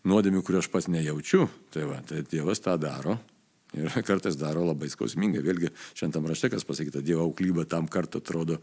nuodėmių, 0.07 0.43
kuriuo 0.47 0.63
aš 0.63 0.71
pats 0.73 0.91
nejaučiu. 0.93 1.49
Tai, 1.75 1.87
va, 1.91 2.03
tai 2.07 2.23
Dievas 2.31 2.63
tą 2.65 2.77
daro. 2.81 3.19
Ir 3.77 3.91
kartais 4.09 4.39
daro 4.39 4.65
labai 4.67 4.91
skausmingai. 4.93 5.43
Vėlgi, 5.45 5.73
šiandien 5.99 6.29
rašte, 6.31 6.53
kas 6.55 6.67
pasakyta, 6.69 7.03
Dievo 7.05 7.27
auklyba 7.27 7.67
tam 7.69 7.91
kartu 7.91 8.23
atrodo 8.23 8.61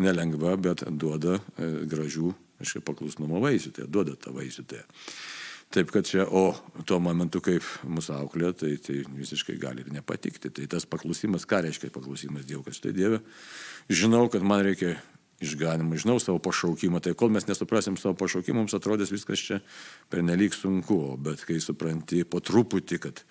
nelengva, 0.00 0.56
bet 0.60 0.86
duoda 0.88 1.36
e, 1.36 1.68
gražių, 1.90 2.32
aiškiai, 2.62 2.86
paklusnumo 2.86 3.42
vaisių. 3.42 3.74
Tai 3.76 3.90
duoda 3.92 4.16
tą 4.20 4.34
vaisių. 4.36 4.66
Tai. 4.70 4.86
Taip, 5.70 5.92
kad 5.94 6.02
čia, 6.08 6.24
o 6.26 6.56
tuo 6.82 6.96
momentu, 6.98 7.38
kaip 7.46 7.62
mūsų 7.86 8.16
auklė, 8.16 8.48
tai, 8.58 8.72
tai 8.82 9.04
visiškai 9.06 9.54
gali 9.62 9.84
ir 9.84 9.92
nepatikti. 9.94 10.50
Tai 10.50 10.64
tas 10.72 10.88
paklusimas, 10.90 11.46
ką 11.46 11.60
reiškia 11.68 11.92
paklusimas 11.94 12.48
Dievui, 12.48 12.64
kad 12.66 12.74
štai 12.74 12.90
Dieve, 12.96 13.20
žinau, 13.86 14.24
kad 14.32 14.42
man 14.42 14.64
reikia 14.66 14.96
išganimą, 15.40 15.96
žinau 16.00 16.18
savo 16.20 16.40
pašaukimą, 16.42 17.00
tai 17.04 17.14
kol 17.18 17.32
mes 17.32 17.46
nesuprasim 17.48 17.96
savo 18.00 18.14
pašaukimą, 18.20 18.62
mums 18.62 18.76
atrodys 18.76 19.12
viskas 19.12 19.40
čia 19.40 19.60
pernelyg 20.12 20.54
sunku, 20.56 21.16
bet 21.22 21.44
kai 21.48 21.58
supranti 21.64 22.22
po 22.28 22.42
truputį, 22.44 23.00
kad 23.06 23.24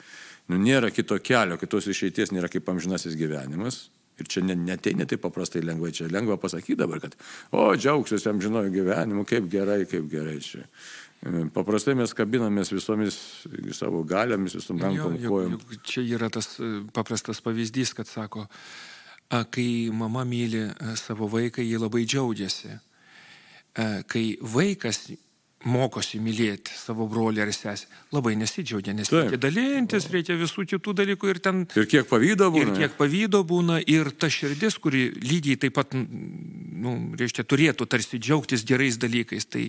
nu, 0.50 0.58
nėra 0.58 0.90
kito 0.94 1.18
kelio, 1.22 1.60
kitos 1.62 1.90
išeities 1.92 2.34
nėra 2.36 2.50
kaip 2.52 2.70
amžinasis 2.72 3.18
gyvenimas. 3.20 3.88
Ir 4.20 4.28
čia 4.28 4.42
neteina 4.44 5.06
taip 5.08 5.22
paprastai 5.24 5.62
lengvai, 5.64 5.94
čia 5.96 6.10
lengva 6.12 6.36
pasakyti 6.36 6.76
dabar, 6.82 7.00
kad, 7.00 7.14
o, 7.56 7.70
džiaugsiuosi 7.72 8.28
amžinojo 8.28 8.74
gyvenimu, 8.74 9.24
kaip 9.24 9.48
gerai, 9.48 9.86
kaip 9.88 10.10
gerai 10.12 10.42
čia. 10.44 10.66
Paprastai 11.56 11.98
mes 12.00 12.12
kabinamės 12.16 12.72
visomis 12.72 13.16
savo 13.76 14.06
galiomis, 14.08 14.56
visom 14.56 14.80
rankom, 14.80 15.18
kojom. 15.24 15.58
Čia 15.88 16.04
yra 16.16 16.30
tas 16.32 16.54
e, 16.64 16.70
paprastas 16.96 17.42
pavyzdys, 17.44 17.92
kad 17.96 18.08
sako, 18.08 18.46
kai 19.30 19.90
mama 19.94 20.26
myli 20.26 20.68
savo 20.98 21.30
vaiką, 21.30 21.62
ji 21.62 21.78
labai 21.78 22.06
džiaugiasi. 22.10 22.76
Kai 24.10 24.24
vaikas 24.42 25.06
mokosi 25.68 26.22
mylėti 26.24 26.72
savo 26.76 27.06
brolį 27.12 27.44
ar 27.44 27.52
sesę, 27.52 27.90
labai 28.16 28.36
nesidžiaugia, 28.40 28.94
nes 28.96 29.10
Taip. 29.12 29.28
reikia 29.28 29.40
dalintis, 29.44 30.08
reikia 30.12 30.38
visų 30.40 30.64
kitų 30.72 30.94
dalykų 31.02 31.32
ir 31.34 31.40
ten... 31.44 31.66
Ir 31.76 31.88
kiek 31.92 32.08
pavydo 32.08 32.48
būna. 32.54 32.72
Ir 32.72 32.86
kiek 32.86 32.96
pavydo 32.96 33.42
būna, 33.48 33.82
ir 33.84 34.12
ta 34.16 34.32
širdis, 34.32 34.80
kuri 34.80 35.10
lygiai 35.20 35.60
taip 35.60 35.76
pat, 35.76 35.92
nu, 35.96 36.96
reiškia, 37.20 37.44
turėtų 37.44 37.90
tarsi 37.92 38.22
džiaugtis 38.22 38.64
gerais 38.68 39.00
dalykais, 39.02 39.50
tai 39.52 39.68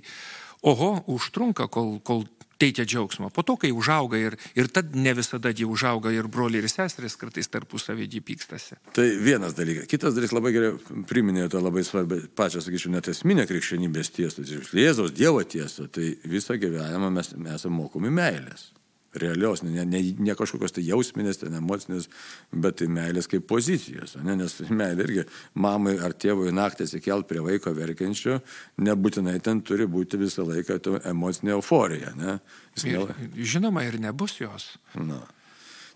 oho, 0.63 0.93
užtrunka, 1.11 1.67
kol, 1.73 1.97
kol 2.07 2.23
teikia 2.61 2.87
džiaugsmą. 2.87 3.31
Po 3.35 3.45
to, 3.47 3.57
kai 3.61 3.73
užauga 3.75 4.21
ir, 4.21 4.37
ir 4.59 4.71
tad 4.73 4.97
ne 4.97 5.15
visada 5.17 5.53
jie 5.55 5.69
užauga 5.69 6.13
ir 6.15 6.29
broliai 6.33 6.65
ir 6.65 6.73
seserys 6.73 7.17
kartais 7.21 7.51
tarpusavį 7.53 8.09
jį 8.17 8.25
pykstasi. 8.31 8.81
Tai 8.97 9.07
vienas 9.25 9.57
dalykas. 9.59 9.89
Kitas 9.91 10.17
dalykas 10.17 10.37
labai 10.37 10.55
gerai 10.57 10.73
priminė 11.11 11.49
to 11.53 11.63
labai 11.63 11.85
svarbią, 11.87 12.23
pačią, 12.37 12.65
sakyčiau, 12.65 12.93
net 12.97 13.09
esminę 13.13 13.47
krikščionybės 13.51 14.13
tiesą, 14.17 14.45
Jėzaus 14.81 15.15
Dievo 15.17 15.43
tiesą. 15.45 15.89
Tai 15.93 16.13
visą 16.29 16.59
gyvenimą 16.61 17.11
mes, 17.15 17.35
mes 17.39 17.59
esame 17.61 17.81
mokomi 17.81 18.13
meilės 18.15 18.71
realios, 19.15 19.63
ne, 19.63 19.85
ne, 19.85 20.03
ne 20.19 20.35
kažkokios 20.39 20.77
tai 20.77 20.85
jausminės, 20.87 21.41
ten 21.41 21.57
emocinės, 21.59 22.09
bet 22.53 22.79
tai 22.81 22.87
meilės 22.93 23.27
kaip 23.31 23.47
pozicijos. 23.51 24.17
Ne? 24.25 24.37
Nes 24.39 24.59
meilė 24.83 25.07
irgi 25.09 25.27
mamai 25.55 25.97
ar 25.99 26.15
tėvui 26.15 26.55
naktį 26.55 26.87
atsikelt 26.87 27.29
prie 27.31 27.43
vaiko 27.45 27.75
verkiančio, 27.77 28.41
nebūtinai 28.87 29.39
ten 29.45 29.65
turi 29.67 29.89
būti 29.91 30.21
visą 30.21 30.47
laiką 30.47 30.79
emocinė 31.11 31.57
euforija. 31.57 32.15
Ne? 32.19 32.39
Ir, 32.87 33.11
žinoma, 33.35 33.85
ir 33.89 33.99
nebus 34.03 34.39
jos. 34.41 34.73
Na. 34.95 35.21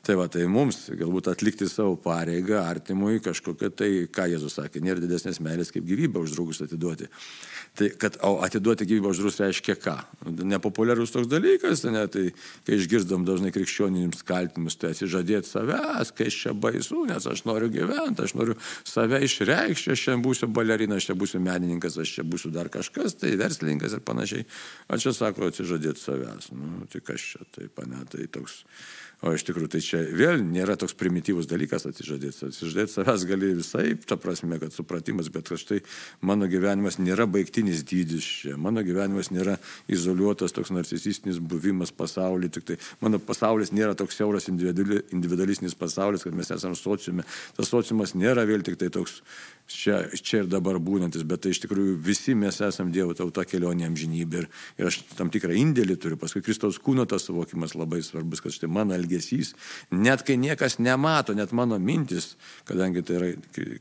Tai 0.05 0.19
va, 0.21 0.27
tai 0.29 0.45
mums 0.53 0.91
galbūt 0.93 1.31
atlikti 1.33 1.65
savo 1.71 1.95
pareigą 1.97 2.59
artimui 2.61 3.23
kažkokią 3.25 3.71
tai, 3.73 3.91
ką 4.13 4.27
Jėzus 4.35 4.59
sakė, 4.59 4.83
nėra 4.85 5.01
didesnės 5.01 5.39
meilės 5.41 5.71
kaip 5.73 5.87
gyvybę 5.89 6.21
uždrukus 6.21 6.61
atiduoti. 6.61 7.09
Tai 7.75 7.89
kad 8.03 8.19
o, 8.21 8.35
atiduoti 8.45 8.85
gyvybę 8.91 9.09
uždraus 9.15 9.41
reiškia 9.41 9.79
ką? 9.81 9.95
Nepopuliarus 10.45 11.15
toks 11.15 11.31
dalykas, 11.33 11.87
ne, 11.89 12.03
tai 12.13 12.27
kai 12.67 12.77
išgirdom 12.77 13.25
dažnai 13.25 13.51
krikščionims 13.55 14.21
kaltinimus, 14.29 14.77
tai 14.77 14.93
atsižadėti 14.93 15.49
savęs, 15.49 16.13
kai 16.19 16.29
čia 16.31 16.53
baisu, 16.53 17.07
nes 17.09 17.25
aš 17.31 17.47
noriu 17.49 17.71
gyventi, 17.73 18.27
aš 18.29 18.37
noriu 18.37 18.59
save 18.85 19.23
išreikšti, 19.25 19.95
aš 19.97 20.05
čia 20.05 20.19
būsiu 20.21 20.51
balerina, 20.53 21.01
aš 21.01 21.09
čia 21.09 21.17
būsiu 21.17 21.41
menininkas, 21.43 21.97
aš 21.97 22.13
čia 22.19 22.27
būsiu 22.29 22.53
dar 22.53 22.69
kažkas, 22.69 23.17
tai 23.25 23.33
verslininkas 23.41 23.97
ir 23.97 24.05
panašiai. 24.05 24.45
O 24.93 25.01
čia 25.01 25.17
sako 25.17 25.49
atsižadėti 25.49 26.05
savęs. 26.05 26.53
Nu, 26.53 26.85
tai 26.93 27.01
kas 27.09 27.25
čia, 27.33 27.49
taip, 27.57 27.81
ne, 27.89 28.05
tai 28.13 28.29
toks 28.29 28.61
O 29.25 29.33
iš 29.33 29.45
tikrųjų, 29.49 29.71
tai 29.73 29.81
čia 29.81 30.03
vėl 30.13 30.43
nėra 30.45 30.75
toks 30.77 30.93
primityvus 31.01 31.47
dalykas 31.49 31.87
atsižadėti. 31.89 32.51
Atsižadėti 32.51 32.93
savęs 32.93 33.23
gali 33.25 33.55
visai, 33.57 33.95
ta 33.97 34.19
prasme, 34.21 34.59
kad 34.61 34.75
supratimas, 34.77 35.31
bet 35.33 35.49
štai 35.49 35.79
mano 36.21 36.45
gyvenimas 36.51 36.99
nėra 37.01 37.25
baigtinis 37.31 37.81
dydis 37.89 38.27
čia. 38.43 38.59
Mano 38.61 38.85
gyvenimas 38.85 39.33
nėra 39.33 39.57
izoliuotas 39.89 40.53
toks 40.53 40.75
narcisistinis 40.77 41.41
buvimas 41.41 41.95
pasaulyje. 41.97 42.53
Tik 42.59 42.69
tai 42.69 42.79
mano 43.01 43.23
pasaulis 43.23 43.73
nėra 43.73 43.97
toks 43.97 44.21
siauras 44.21 44.51
individualistinis 44.53 45.79
pasaulis, 45.79 46.27
kad 46.27 46.37
mes 46.37 46.53
esame 46.53 46.77
sociume. 46.77 47.25
Tas 47.57 47.73
sociumas 47.73 48.13
nėra 48.19 48.45
vėl 48.45 48.67
tik 48.67 48.77
tai 48.83 48.93
toks 48.93 49.23
čia, 49.67 50.03
čia 50.21 50.43
ir 50.43 50.51
dabar 50.53 50.77
būnantis, 50.77 51.25
bet 51.25 51.45
tai 51.45 51.55
iš 51.55 51.63
tikrųjų 51.65 51.97
visi 52.05 52.37
mes 52.37 52.61
esame 52.61 52.93
Dievo 52.93 53.17
tauta 53.17 53.47
kelionė 53.49 53.89
amžinybė. 53.89 54.45
Ir, 54.45 54.49
ir 54.77 54.93
aš 54.93 55.01
tam 55.17 55.33
tikrą 55.33 55.57
indėlį 55.57 55.97
turiu. 55.97 56.21
Paskui 56.21 56.45
Kristaus 56.45 56.77
kūno 56.83 57.09
tas 57.09 57.25
suvokimas 57.25 57.77
labai 57.79 58.03
svarbus, 58.05 58.45
kad 58.45 58.53
štai 58.53 58.69
mano 58.69 58.93
elgesys 58.97 59.14
elgesys, 59.15 59.55
net 59.91 60.23
kai 60.27 60.37
niekas 60.41 60.79
nemato, 60.79 61.35
net 61.35 61.53
mano 61.53 61.79
mintis, 61.79 62.35
kadangi 62.69 63.03
tai 63.03 63.17
yra 63.19 63.31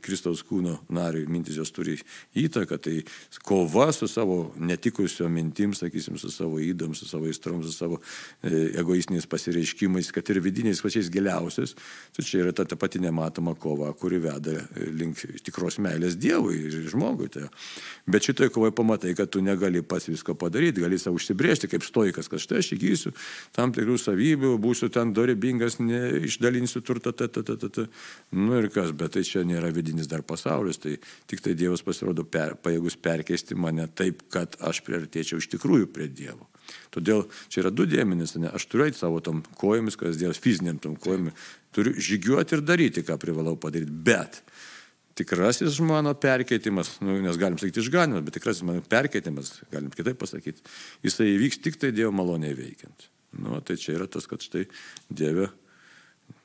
Kristaus 0.02 0.44
kūno 0.46 0.78
nariui, 0.94 1.26
mintis 1.30 1.58
jos 1.58 1.72
turi 1.74 1.96
įtaką, 2.34 2.78
tai 2.78 3.02
kova 3.44 3.90
su 3.92 4.08
savo 4.08 4.54
netikusio 4.58 5.28
mintim, 5.28 5.74
sakysim, 5.74 6.18
su 6.18 6.30
savo 6.30 6.60
įdom, 6.62 6.94
su 6.94 7.08
savo 7.08 7.28
įstrom, 7.30 7.62
su 7.64 7.72
savo 7.72 8.00
e, 8.42 8.70
egoistiniais 8.80 9.26
pasireiškimais, 9.30 10.12
kad 10.14 10.28
ir 10.30 10.40
vidiniais 10.44 10.82
pačiais 10.82 11.10
giliausiais, 11.12 11.74
tai 12.14 12.24
čia 12.26 12.44
yra 12.44 12.54
ta, 12.54 12.64
ta 12.64 12.76
pati 12.76 13.02
nematoma 13.02 13.54
kova, 13.54 13.92
kuri 13.98 14.20
veda 14.22 14.60
link 14.94 15.24
tikros 15.44 15.80
meilės 15.82 16.18
Dievui 16.20 16.60
ir 16.68 16.88
žmogui. 16.92 17.30
Tai. 17.34 17.48
Bet 18.10 18.26
šitoje 18.26 18.52
kovoje 18.54 18.74
pamatai, 18.76 19.14
kad 19.18 19.30
tu 19.32 19.42
negali 19.44 19.82
pats 19.82 20.08
visko 20.08 20.36
padaryti, 20.38 20.82
gali 20.84 20.98
savo 21.00 21.18
užsibriežti 21.18 21.70
kaip 21.72 21.84
stoikas, 21.86 22.28
kad 22.30 22.42
štai 22.42 22.60
aš 22.62 22.72
įgysiu 22.76 23.14
tam 23.54 23.72
tikrų 23.74 23.96
savybių, 24.00 24.54
būsiu 24.62 24.90
ten 24.92 25.13
dorybingas, 25.14 25.78
išdalinsiu 26.28 26.82
turtą, 26.84 27.14
ta, 27.16 27.28
ta, 27.28 27.44
ta, 27.46 27.56
ta, 27.60 27.70
ta. 27.72 27.86
Nu 28.34 28.58
ir 28.58 28.70
kas, 28.74 28.92
bet 28.96 29.16
tai 29.16 29.24
čia 29.26 29.44
nėra 29.46 29.70
vidinis 29.74 30.10
dar 30.10 30.24
pasaulis, 30.26 30.80
tai 30.82 30.96
tik 31.30 31.44
tai 31.44 31.56
Dievas 31.58 31.84
pasirodo 31.86 32.26
per, 32.26 32.56
pajėgus 32.60 32.98
perkeisti 33.00 33.56
mane 33.58 33.86
taip, 33.96 34.26
kad 34.34 34.58
aš 34.64 34.82
priartėčiau 34.86 35.42
iš 35.42 35.50
tikrųjų 35.54 35.90
prie 35.94 36.10
Dievo. 36.10 36.48
Todėl 36.94 37.26
čia 37.52 37.64
yra 37.64 37.72
du 37.74 37.86
dėmenys, 37.88 38.36
ne? 38.40 38.50
aš 38.54 38.66
turiu 38.70 38.88
eiti 38.88 39.00
savo 39.00 39.20
tom 39.24 39.42
kojomis, 39.60 39.98
kas 40.00 40.18
Dievas 40.20 40.40
fiziniam 40.42 40.78
tom 40.82 40.96
kojomis, 41.00 41.36
turiu 41.74 41.94
žygiuoti 41.98 42.56
ir 42.56 42.64
daryti, 42.64 43.04
ką 43.06 43.18
privalau 43.20 43.56
padaryti, 43.60 43.92
bet 44.06 44.40
tikrasis 45.18 45.78
mano 45.84 46.14
perkeitimas, 46.18 46.96
nu, 47.04 47.16
nes 47.22 47.38
galim 47.38 47.58
sakyti 47.60 47.82
išganimas, 47.84 48.24
bet 48.26 48.38
tikrasis 48.38 48.64
mano 48.66 48.82
perkeitimas, 48.90 49.52
galim 49.72 49.92
kitaip 49.94 50.18
pasakyti, 50.20 50.64
jisai 51.06 51.34
įvyks 51.34 51.60
tik 51.62 51.78
tai 51.80 51.92
Dievo 51.94 52.14
maloniai 52.14 52.56
veikiant. 52.58 53.10
Nu, 53.40 53.58
tai 53.60 53.78
čia 53.80 53.96
yra 53.98 54.06
tas, 54.10 54.28
kad 54.30 54.42
štai 54.44 54.66
Dieve 55.10 55.50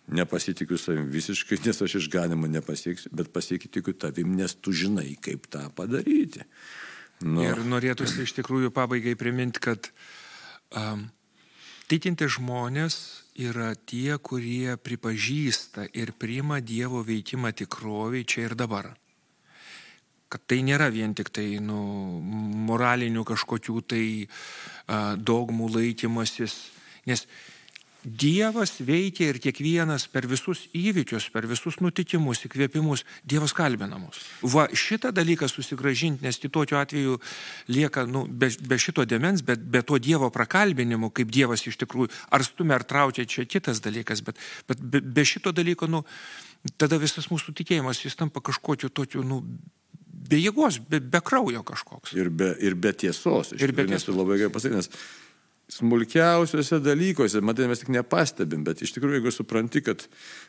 nepasitikiu 0.09 0.77
savim 0.77 1.09
visiškai, 1.11 1.59
nes 1.65 1.81
aš 1.85 1.95
išganimą 2.01 2.49
nepasieksiu, 2.49 3.11
bet 3.13 3.31
pasitikiu 3.33 3.93
tavim, 3.93 4.33
nes 4.37 4.55
tu 4.57 4.73
žinai, 4.73 5.13
kaip 5.21 5.45
tą 5.51 5.67
padaryti. 5.75 6.45
Nu. 7.21 7.43
Ir 7.43 7.61
norėtųsi 7.67 8.23
iš 8.23 8.33
tikrųjų 8.37 8.71
pabaigai 8.73 9.15
priminti, 9.19 9.61
kad 9.61 9.91
um, 10.71 11.09
tikinti 11.91 12.29
žmonės 12.31 12.95
yra 13.39 13.73
tie, 13.75 14.15
kurie 14.17 14.77
pripažįsta 14.79 15.89
ir 15.93 16.13
priima 16.15 16.61
Dievo 16.63 17.03
veikimą 17.05 17.51
tikroviai 17.59 18.25
čia 18.25 18.47
ir 18.47 18.57
dabar. 18.59 18.93
Kad 20.29 20.45
tai 20.45 20.61
nėra 20.63 20.91
vien 20.93 21.15
tik 21.17 21.31
tai 21.33 21.57
nu, 21.59 21.79
moralinių 22.69 23.25
kažkokių 23.27 23.81
tai 23.89 24.03
uh, 24.23 25.17
dogmų 25.17 25.71
laikymasis, 25.75 26.59
nes 27.09 27.25
Dievas 27.99 28.77
veikia 28.79 29.27
ir 29.27 29.41
kiekvienas 29.43 30.05
per 30.07 30.23
visus 30.23 30.61
įvykius, 30.71 31.25
per 31.33 31.43
visus 31.51 31.81
nutikimus, 31.83 32.45
įkvėpimus, 32.47 33.03
Dievas 33.27 33.51
kalbina 33.51 33.99
mus. 33.99 34.21
Va 34.39 34.69
šitą 34.71 35.11
dalyką 35.11 35.49
susigražinti, 35.51 36.23
nes 36.23 36.39
kitokiu 36.39 36.77
atveju 36.79 37.17
lieka, 37.67 38.05
nu, 38.07 38.23
be, 38.23 38.47
be 38.63 38.79
šito 38.79 39.03
demens, 39.03 39.43
bet 39.43 39.59
be 39.59 39.83
to 39.83 39.99
Dievo 39.99 40.31
prakalbinimo, 40.31 41.11
kaip 41.11 41.27
Dievas 41.35 41.65
iš 41.67 41.75
tikrųjų, 41.83 42.13
ar 42.31 42.47
stumia 42.47 42.79
ar 42.79 42.87
traukia, 42.87 43.27
čia 43.27 43.43
kitas 43.43 43.83
dalykas, 43.83 44.23
bet, 44.23 44.39
bet 44.71 44.79
be, 44.79 45.03
be 45.03 45.27
šito 45.27 45.51
dalyko, 45.51 45.91
nu, 45.91 46.05
tada 46.79 47.03
visas 47.03 47.27
mūsų 47.27 47.57
tikėjimas, 47.59 47.99
jis 48.07 48.15
tampa 48.15 48.39
kažkokiu 48.39 48.93
tokiu, 48.95 49.27
nu, 49.27 49.43
be 50.07 50.39
jėgos, 50.39 50.79
be, 50.87 51.03
be 51.03 51.19
kraujo 51.19 51.67
kažkoks. 51.67 52.15
Ir 52.15 52.31
be, 52.31 52.53
ir 52.63 52.79
be 52.79 52.95
tiesos. 52.95 53.51
Ir 53.59 53.75
be 53.75 53.91
tiesos. 53.91 54.15
Labai 54.15 54.39
gerai 54.39 54.55
pasakyti, 54.55 54.79
nes 54.79 55.27
smulkiausiuose 55.69 56.79
dalykuose, 56.81 57.41
matai, 57.45 57.67
mes 57.69 57.83
tik 57.83 57.91
nepastebim, 57.93 58.63
bet 58.65 58.81
iš 58.81 58.93
tikrųjų, 58.95 59.19
jeigu 59.19 59.33
supranti, 59.33 59.83
kad 59.85 60.01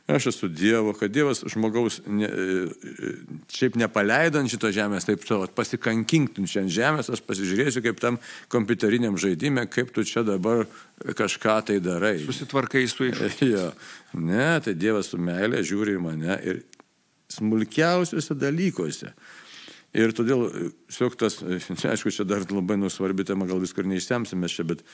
aš 0.08 0.30
esu 0.32 0.48
Dievo, 0.48 0.94
kad 0.96 1.12
Dievas 1.12 1.42
žmogaus 1.52 1.98
ne, 2.08 2.28
e, 2.28 3.10
šiaip 3.52 3.76
nepaleidant 3.80 4.48
šito 4.48 4.70
žemės, 4.72 5.04
taip 5.08 5.26
savo 5.28 5.44
pasikankintum 5.56 6.48
čia 6.48 6.64
ant 6.64 6.72
žemės, 6.72 7.12
aš 7.12 7.20
pasižiūrėsiu 7.28 7.84
kaip 7.84 8.00
tam 8.00 8.16
kompiuteriniam 8.52 9.18
žaidime, 9.20 9.66
kaip 9.68 9.92
tu 9.92 10.06
čia 10.08 10.24
dabar 10.24 10.64
kažką 11.04 11.58
tai 11.68 11.76
darai. 11.84 12.16
Susitvarkai 12.24 12.86
su 12.88 13.04
iššūkiu. 13.10 13.50
jo. 13.52 13.68
Ne, 14.24 14.54
tai 14.64 14.72
Dievas 14.78 15.12
su 15.12 15.20
meilė 15.20 15.60
žiūri 15.60 15.98
į 15.98 16.04
mane 16.06 16.40
ir 16.48 16.64
smulkiausiuose 17.30 18.34
dalykuose. 18.40 19.12
Ir 19.96 20.14
todėl, 20.14 20.46
siok 20.92 21.16
tas, 21.18 21.40
aišku, 21.92 22.12
čia 22.14 22.26
dar 22.28 22.46
labai 22.46 22.78
nusvarbi 22.78 23.26
tema, 23.26 23.48
gal 23.50 23.62
viskur 23.62 23.88
neišsemsime 23.90 24.50
čia, 24.50 24.66
bet, 24.68 24.84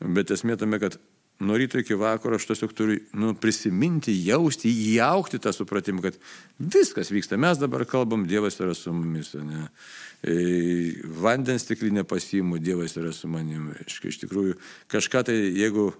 bet 0.00 0.32
esmė 0.34 0.58
tame, 0.60 0.80
kad 0.82 0.98
nuo 1.42 1.56
ryto 1.56 1.80
iki 1.80 1.96
vakaro 1.98 2.36
aš 2.36 2.46
tiesiog 2.50 2.74
turiu 2.76 2.98
nu, 3.18 3.32
prisiminti, 3.38 4.14
jausti, 4.26 4.70
įaukti 4.92 5.40
tą 5.42 5.54
supratimą, 5.56 6.04
kad 6.04 6.18
viskas 6.60 7.10
vyksta. 7.14 7.38
Mes 7.40 7.60
dabar 7.60 7.86
kalbam, 7.88 8.26
Dievas 8.28 8.60
yra 8.60 8.76
su 8.78 8.92
mumis. 8.94 9.32
Ne? 9.40 9.66
E, 10.22 10.36
vandens 11.22 11.66
stiklinė 11.66 12.04
pasiimu, 12.08 12.60
Dievas 12.62 12.94
yra 13.00 13.14
su 13.16 13.30
manimi. 13.32 13.74
Iš 13.88 14.20
tikrųjų, 14.22 14.58
kažką 14.92 15.24
tai, 15.30 15.38
jeigu 15.58 15.90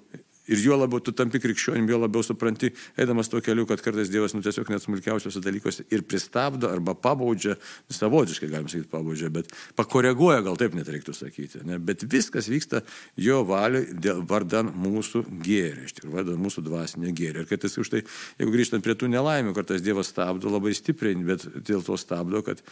Ir 0.51 0.59
juo 0.59 0.75
labiau 0.75 0.99
tu 0.99 1.13
tampi 1.15 1.39
krikščionim, 1.39 1.87
juo 1.87 2.01
labiau 2.03 2.25
supranti, 2.27 2.73
eidamas 2.99 3.29
tuo 3.31 3.39
keliu, 3.45 3.63
kad 3.71 3.83
kartais 3.85 4.11
Dievas, 4.11 4.33
nu 4.35 4.43
tiesiog 4.43 4.73
net 4.73 4.83
smulkiausiuose 4.83 5.39
dalykuose 5.43 5.85
ir 5.95 6.03
pristabdo 6.03 6.67
arba 6.67 6.97
pabaudžia, 6.99 7.55
savotiškai 7.93 8.49
galim 8.51 8.67
sakyti 8.71 8.91
pabaudžia, 8.91 9.31
bet 9.35 9.53
pakoreguoja, 9.79 10.41
gal 10.43 10.59
taip 10.59 10.75
net 10.75 10.91
reiktų 10.91 11.15
sakyti. 11.15 11.63
Ne? 11.69 11.79
Bet 11.79 12.03
viskas 12.11 12.51
vyksta 12.51 12.83
jo 13.23 13.45
valiui 13.47 13.87
vardan 14.27 14.73
mūsų 14.83 15.23
gėrį, 15.47 15.87
iš 15.87 15.97
tikrųjų, 16.01 16.17
vardan 16.17 16.43
mūsų 16.43 16.67
dvasinio 16.67 17.15
gėrį. 17.23 17.45
Ir 17.45 17.51
kartais 17.53 17.79
už 17.79 17.95
tai, 17.95 18.03
jeigu 18.43 18.57
grįžtant 18.57 18.83
prie 18.83 18.99
tų 18.99 19.13
nelaimių, 19.15 19.55
kartais 19.55 19.85
Dievas 19.87 20.11
stabdo 20.11 20.51
labai 20.51 20.75
stipriai, 20.75 21.15
bet 21.23 21.47
dėl 21.63 21.87
to 21.87 21.95
stabdo, 22.01 22.43
kad 22.43 22.67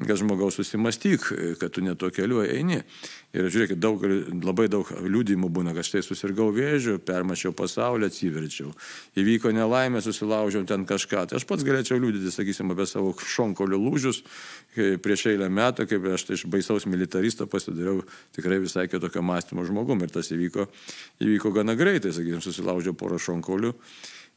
kad 0.00 0.16
žmogaus 0.16 0.56
susimastyk, 0.56 1.24
kad 1.60 1.72
tu 1.72 1.82
neto 1.84 2.08
keliu 2.14 2.40
eini. 2.44 2.80
Ir 3.36 3.48
žiūrėkit, 3.52 3.78
daug, 3.80 4.00
labai 4.44 4.66
daug 4.72 4.88
liūdimų 4.88 5.48
būna, 5.52 5.72
kad 5.76 5.86
štai 5.88 6.02
susirgau 6.04 6.48
vėžiu, 6.52 6.98
permačiau 7.00 7.52
pasaulį, 7.56 8.08
atsiverčiau. 8.08 8.72
Įvyko 9.20 9.52
nelaimė, 9.56 10.02
susilaužiau 10.04 10.64
ten 10.68 10.86
kažką. 10.88 11.26
Tai 11.28 11.38
aš 11.38 11.46
pats 11.48 11.64
galėčiau 11.64 12.00
liūdyti, 12.00 12.32
sakysim, 12.32 12.72
apie 12.72 12.88
savo 12.88 13.12
šonkolių 13.16 13.80
lūžius 13.84 14.22
prieš 15.04 15.26
eilę 15.32 15.48
metų, 15.52 15.86
kaip 15.88 16.08
aš 16.16 16.26
tai 16.28 16.40
iš 16.40 16.46
baisaus 16.52 16.88
militaristo 16.88 17.48
pasidariau 17.48 18.02
tikrai 18.36 18.60
visai 18.64 18.88
kitokio 18.92 19.24
mąstymo 19.24 19.64
žmogum. 19.68 20.04
Ir 20.04 20.12
tas 20.12 20.32
įvyko, 20.32 20.68
įvyko 21.24 21.54
gana 21.56 21.76
greitai, 21.78 22.12
sakysim, 22.16 22.44
susilaužiau 22.44 22.96
porą 22.96 23.20
šonkolių 23.20 23.76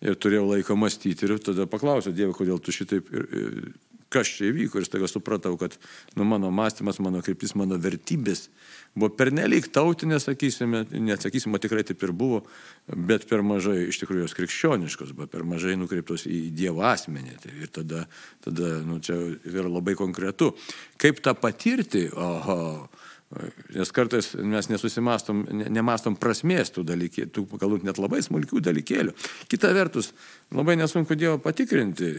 ir 0.04 0.15
turėjau 0.20 0.48
laiko 0.50 0.76
mąstyti 0.80 1.28
ir 1.28 1.38
tada 1.44 1.68
paklausiau 1.72 2.15
Dievą, 2.15 2.36
kodėl 2.36 2.60
tu 2.63 2.74
šitaip 2.76 3.12
ir, 3.15 3.28
ir, 3.32 3.60
kas 4.15 4.32
čia 4.38 4.49
įvyko 4.49 4.80
ir 4.80 4.88
staiga 4.88 5.10
supratau, 5.12 5.54
kad 5.60 5.75
nu, 6.15 6.25
mano 6.28 6.51
mąstymas, 6.56 7.01
mano 7.04 7.21
kryptis, 7.25 7.56
mano 7.60 7.80
vertybės 7.82 8.47
buvo 8.95 9.12
pernelyg 9.19 9.67
tautinės, 9.75 10.30
sakysime, 10.30 10.86
neatsakysime, 10.93 11.60
tikrai 11.63 11.84
taip 11.88 12.04
ir 12.08 12.13
buvo, 12.15 12.43
bet 12.88 13.28
per 13.30 13.43
mažai 13.45 13.89
iš 13.89 13.99
tikrųjų 14.01 14.25
jos 14.25 14.38
krikščioniškos, 14.38 15.15
buvo 15.17 15.28
per 15.32 15.43
mažai 15.47 15.75
nukreiptos 15.80 16.28
į 16.32 16.45
Dievo 16.56 16.86
asmenį. 16.88 17.36
Tai 17.43 17.58
ir 17.60 17.73
tada, 17.75 18.06
tada 18.45 18.78
nu, 18.88 19.01
čia 19.04 19.19
yra 19.51 19.67
labai 19.67 19.97
konkretu. 19.99 20.54
Kaip 21.01 21.19
tą 21.25 21.36
patirti? 21.38 22.08
Oho, 22.15 22.62
Nes 23.73 23.89
kartais 23.91 24.30
mes 24.38 24.67
nesusimastom, 24.69 25.41
nemastom 25.73 26.13
prasmės 26.19 26.69
tų 26.71 26.86
dalykų, 26.88 27.25
tų 27.34 27.43
galbūt 27.58 27.84
net 27.88 27.97
labai 27.99 28.21
smulkių 28.23 28.62
dalykėlių. 28.63 29.15
Kita 29.51 29.71
vertus, 29.75 30.12
labai 30.56 30.78
nesunku 30.80 31.17
Dievo 31.19 31.39
patikrinti, 31.41 32.12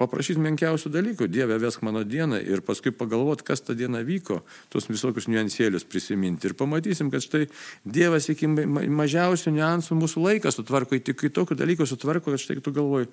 paprašyti 0.00 0.42
menkiausių 0.42 0.90
dalykų, 0.94 1.28
Dieve 1.30 1.58
vesk 1.62 1.84
mano 1.86 2.02
dieną 2.06 2.40
ir 2.42 2.62
paskui 2.66 2.92
pagalvot, 2.94 3.44
kas 3.46 3.62
tą 3.64 3.76
dieną 3.78 4.02
vyko, 4.06 4.40
tuos 4.72 4.88
visokius 4.90 5.28
niuansėlius 5.30 5.86
prisiminti. 5.86 6.50
Ir 6.50 6.56
pamatysim, 6.58 7.12
kad 7.14 7.24
štai 7.24 7.46
Dievas 7.84 8.28
iki 8.32 8.48
mažiausių 8.48 9.54
niuansų 9.54 9.98
mūsų 10.00 10.26
laiką 10.28 10.54
sutvarko, 10.54 10.98
tik 10.98 11.26
į 11.28 11.32
tokių 11.38 11.58
dalykų 11.60 11.88
sutvarko, 11.88 12.34
kad 12.34 12.42
štai 12.42 12.60
tu 12.64 12.74
galvoji, 12.74 13.10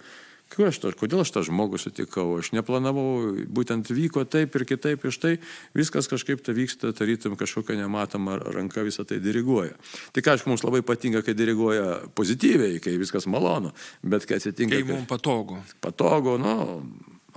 Aš 0.52 0.82
to, 0.84 0.90
kodėl 1.00 1.22
aš 1.24 1.32
tą 1.32 1.44
žmogų 1.48 1.80
sutikau, 1.80 2.26
aš 2.36 2.50
neplanavau, 2.52 3.32
būtent 3.48 3.88
vyko 3.88 4.26
taip 4.28 4.58
ir 4.60 4.66
kitaip, 4.68 5.06
iš 5.08 5.20
tai 5.24 5.32
viskas 5.78 6.10
kažkaip 6.12 6.44
tai 6.44 6.56
vyksta, 6.58 6.92
tarytum 6.98 7.38
kažkokia 7.40 7.78
nematoma 7.80 8.36
ranka 8.52 8.84
visą 8.84 9.06
tai 9.08 9.22
diriguoja. 9.24 9.78
Tik 10.12 10.28
aišku, 10.34 10.52
mums 10.52 10.66
labai 10.68 10.84
patinka, 10.84 11.24
kai 11.24 11.38
diriguoja 11.40 12.02
pozityviai, 12.20 12.82
kai 12.84 12.98
viskas 13.00 13.30
malonu, 13.32 13.72
bet 14.04 14.28
kai 14.28 14.42
atsitinka... 14.42 14.76
Kai 14.76 14.90
mums 14.92 15.08
patogu. 15.08 15.62
Patogu, 15.80 16.36
nu, 16.42 16.58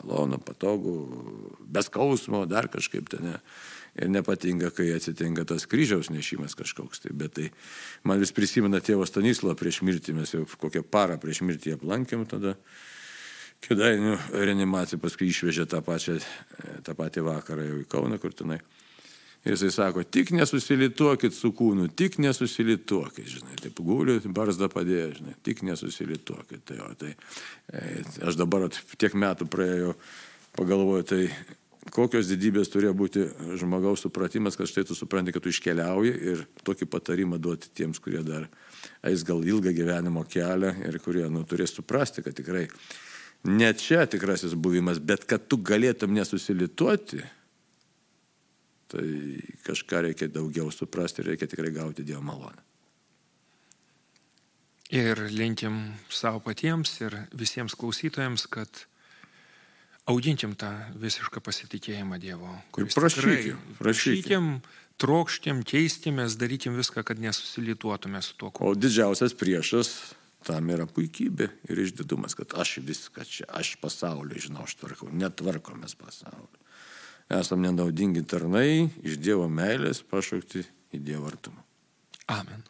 malonu, 0.03 0.41
patogu, 0.43 0.97
be 1.71 1.87
skausmo, 1.87 2.45
dar 2.51 2.69
kažkaip 2.73 3.09
ten. 3.15 3.31
Ne. 3.31 3.39
Ir 3.95 4.09
nepatinka, 4.11 4.73
kai 4.75 4.89
atsitinka 4.91 5.45
tas 5.47 5.69
kryžiaus 5.71 6.09
nešimas 6.11 6.57
kažkoks. 6.59 7.05
Tai, 7.05 7.13
bet 7.15 7.37
tai 7.37 7.45
man 8.03 8.19
vis 8.19 8.35
prisimena 8.35 8.81
tėvo 8.83 9.07
Stanislo 9.07 9.55
prieš 9.55 9.85
mirtį, 9.87 10.17
mes 10.19 10.35
jau 10.35 10.43
kokią 10.59 10.83
parą 10.83 11.15
prieš 11.23 11.45
mirtį 11.47 11.77
aplankėm 11.77 12.25
tada. 12.27 12.57
Kėdainių 13.65 14.17
reanimaciją 14.35 15.01
paskui 15.01 15.31
išvežė 15.31 15.65
tą, 15.71 15.81
pačią, 15.85 16.19
tą 16.85 16.95
patį 16.99 17.25
vakarą 17.25 17.65
jau 17.65 17.79
į 17.81 17.87
Kauną, 17.91 18.19
kur 18.21 18.35
tenai. 18.37 18.61
Ir 19.45 19.53
jisai 19.53 19.71
sako, 19.75 20.03
tik 20.09 20.31
nesusilituokit 20.33 21.35
su 21.37 21.51
kūnu, 21.53 21.91
tik 21.93 22.17
nesusilituokit, 22.23 23.27
žinai, 23.29 23.59
taip 23.61 23.81
guliu, 23.85 24.17
barzdą 24.33 24.71
padėjo, 24.73 25.11
žinai, 25.19 25.35
tik 25.45 25.61
nesusilituokit. 25.69 26.63
Tai, 26.71 26.79
o, 26.81 26.89
tai 26.97 27.13
e, 27.13 28.01
aš 28.25 28.39
dabar 28.41 28.71
tiek 28.73 29.17
metų 29.21 29.49
praėjau, 29.53 29.93
pagalvoju, 30.57 31.05
tai 31.11 31.21
kokios 31.93 32.29
didybės 32.31 32.73
turėjo 32.73 32.95
būti 32.97 33.27
žmogaus 33.61 34.05
supratimas, 34.07 34.57
kad 34.57 34.71
štai 34.71 34.87
tu 34.89 34.97
supranti, 34.97 35.35
kad 35.35 35.45
tu 35.45 35.53
iškeliauji 35.53 36.15
ir 36.33 36.45
tokį 36.65 36.89
patarimą 36.89 37.37
duoti 37.37 37.73
tiems, 37.77 38.01
kurie 38.01 38.25
dar 38.25 38.49
eis 39.05 39.25
gal 39.29 39.45
ilgą 39.45 39.75
gyvenimo 39.77 40.25
kelią 40.25 40.73
ir 40.89 41.01
kurie 41.05 41.27
nu, 41.29 41.45
turės 41.49 41.77
suprasti, 41.77 42.25
kad 42.25 42.37
tikrai 42.37 42.65
ne 43.45 43.73
čia 43.77 44.07
tikrasis 44.07 44.55
buvimas, 44.55 45.01
bet 45.01 45.27
kad 45.29 45.49
tu 45.49 45.59
galėtum 45.61 46.15
nesusilituoti, 46.17 47.21
tai 48.93 49.09
kažką 49.67 50.05
reikia 50.09 50.31
daugiau 50.33 50.71
suprasti 50.73 51.23
ir 51.23 51.33
reikia 51.33 51.49
tikrai 51.51 51.73
gauti 51.75 52.07
Dievo 52.07 52.23
malonę. 52.25 52.63
Ir 54.95 55.19
linkim 55.33 55.79
savo 56.13 56.41
patiems 56.45 56.93
ir 57.03 57.17
visiems 57.35 57.75
klausytojams, 57.75 58.45
kad 58.53 58.85
augintim 60.07 60.53
tą 60.61 60.71
visišką 61.01 61.41
pasitikėjimą 61.43 62.21
Dievo. 62.23 62.53
Prašykim, 62.77 62.95
prašykim. 62.95 63.79
prašykim, 63.81 64.51
trokštim, 65.01 65.65
keistimės, 65.67 66.37
darykim 66.39 66.77
viską, 66.79 67.03
kad 67.03 67.19
nesusilituotume 67.19 68.21
su 68.23 68.37
tuo, 68.39 68.53
ko. 68.55 68.71
O 68.71 68.77
didžiausias 68.79 69.35
priešas 69.35 70.15
tam 70.47 70.71
yra 70.73 70.87
puikybė 70.91 71.49
ir 71.71 71.81
išdidumas, 71.87 72.37
kad 72.39 72.57
aš 72.61 72.79
viską 72.85 73.27
čia, 73.29 73.49
aš 73.49 73.75
pasaulį 73.83 74.47
žinau, 74.47 74.67
aš 74.67 74.77
tvarkau, 74.81 75.11
netvarkomės 75.13 75.97
pasaulį. 76.01 76.63
Esam 77.33 77.63
nenaudingi 77.65 78.25
tarnai, 78.29 78.91
iš 79.05 79.17
Dievo 79.21 79.49
meilės 79.49 80.03
pašaukti 80.05 80.65
į 80.93 81.01
Dievo 81.05 81.31
artumą. 81.31 81.65
Amen. 82.33 82.65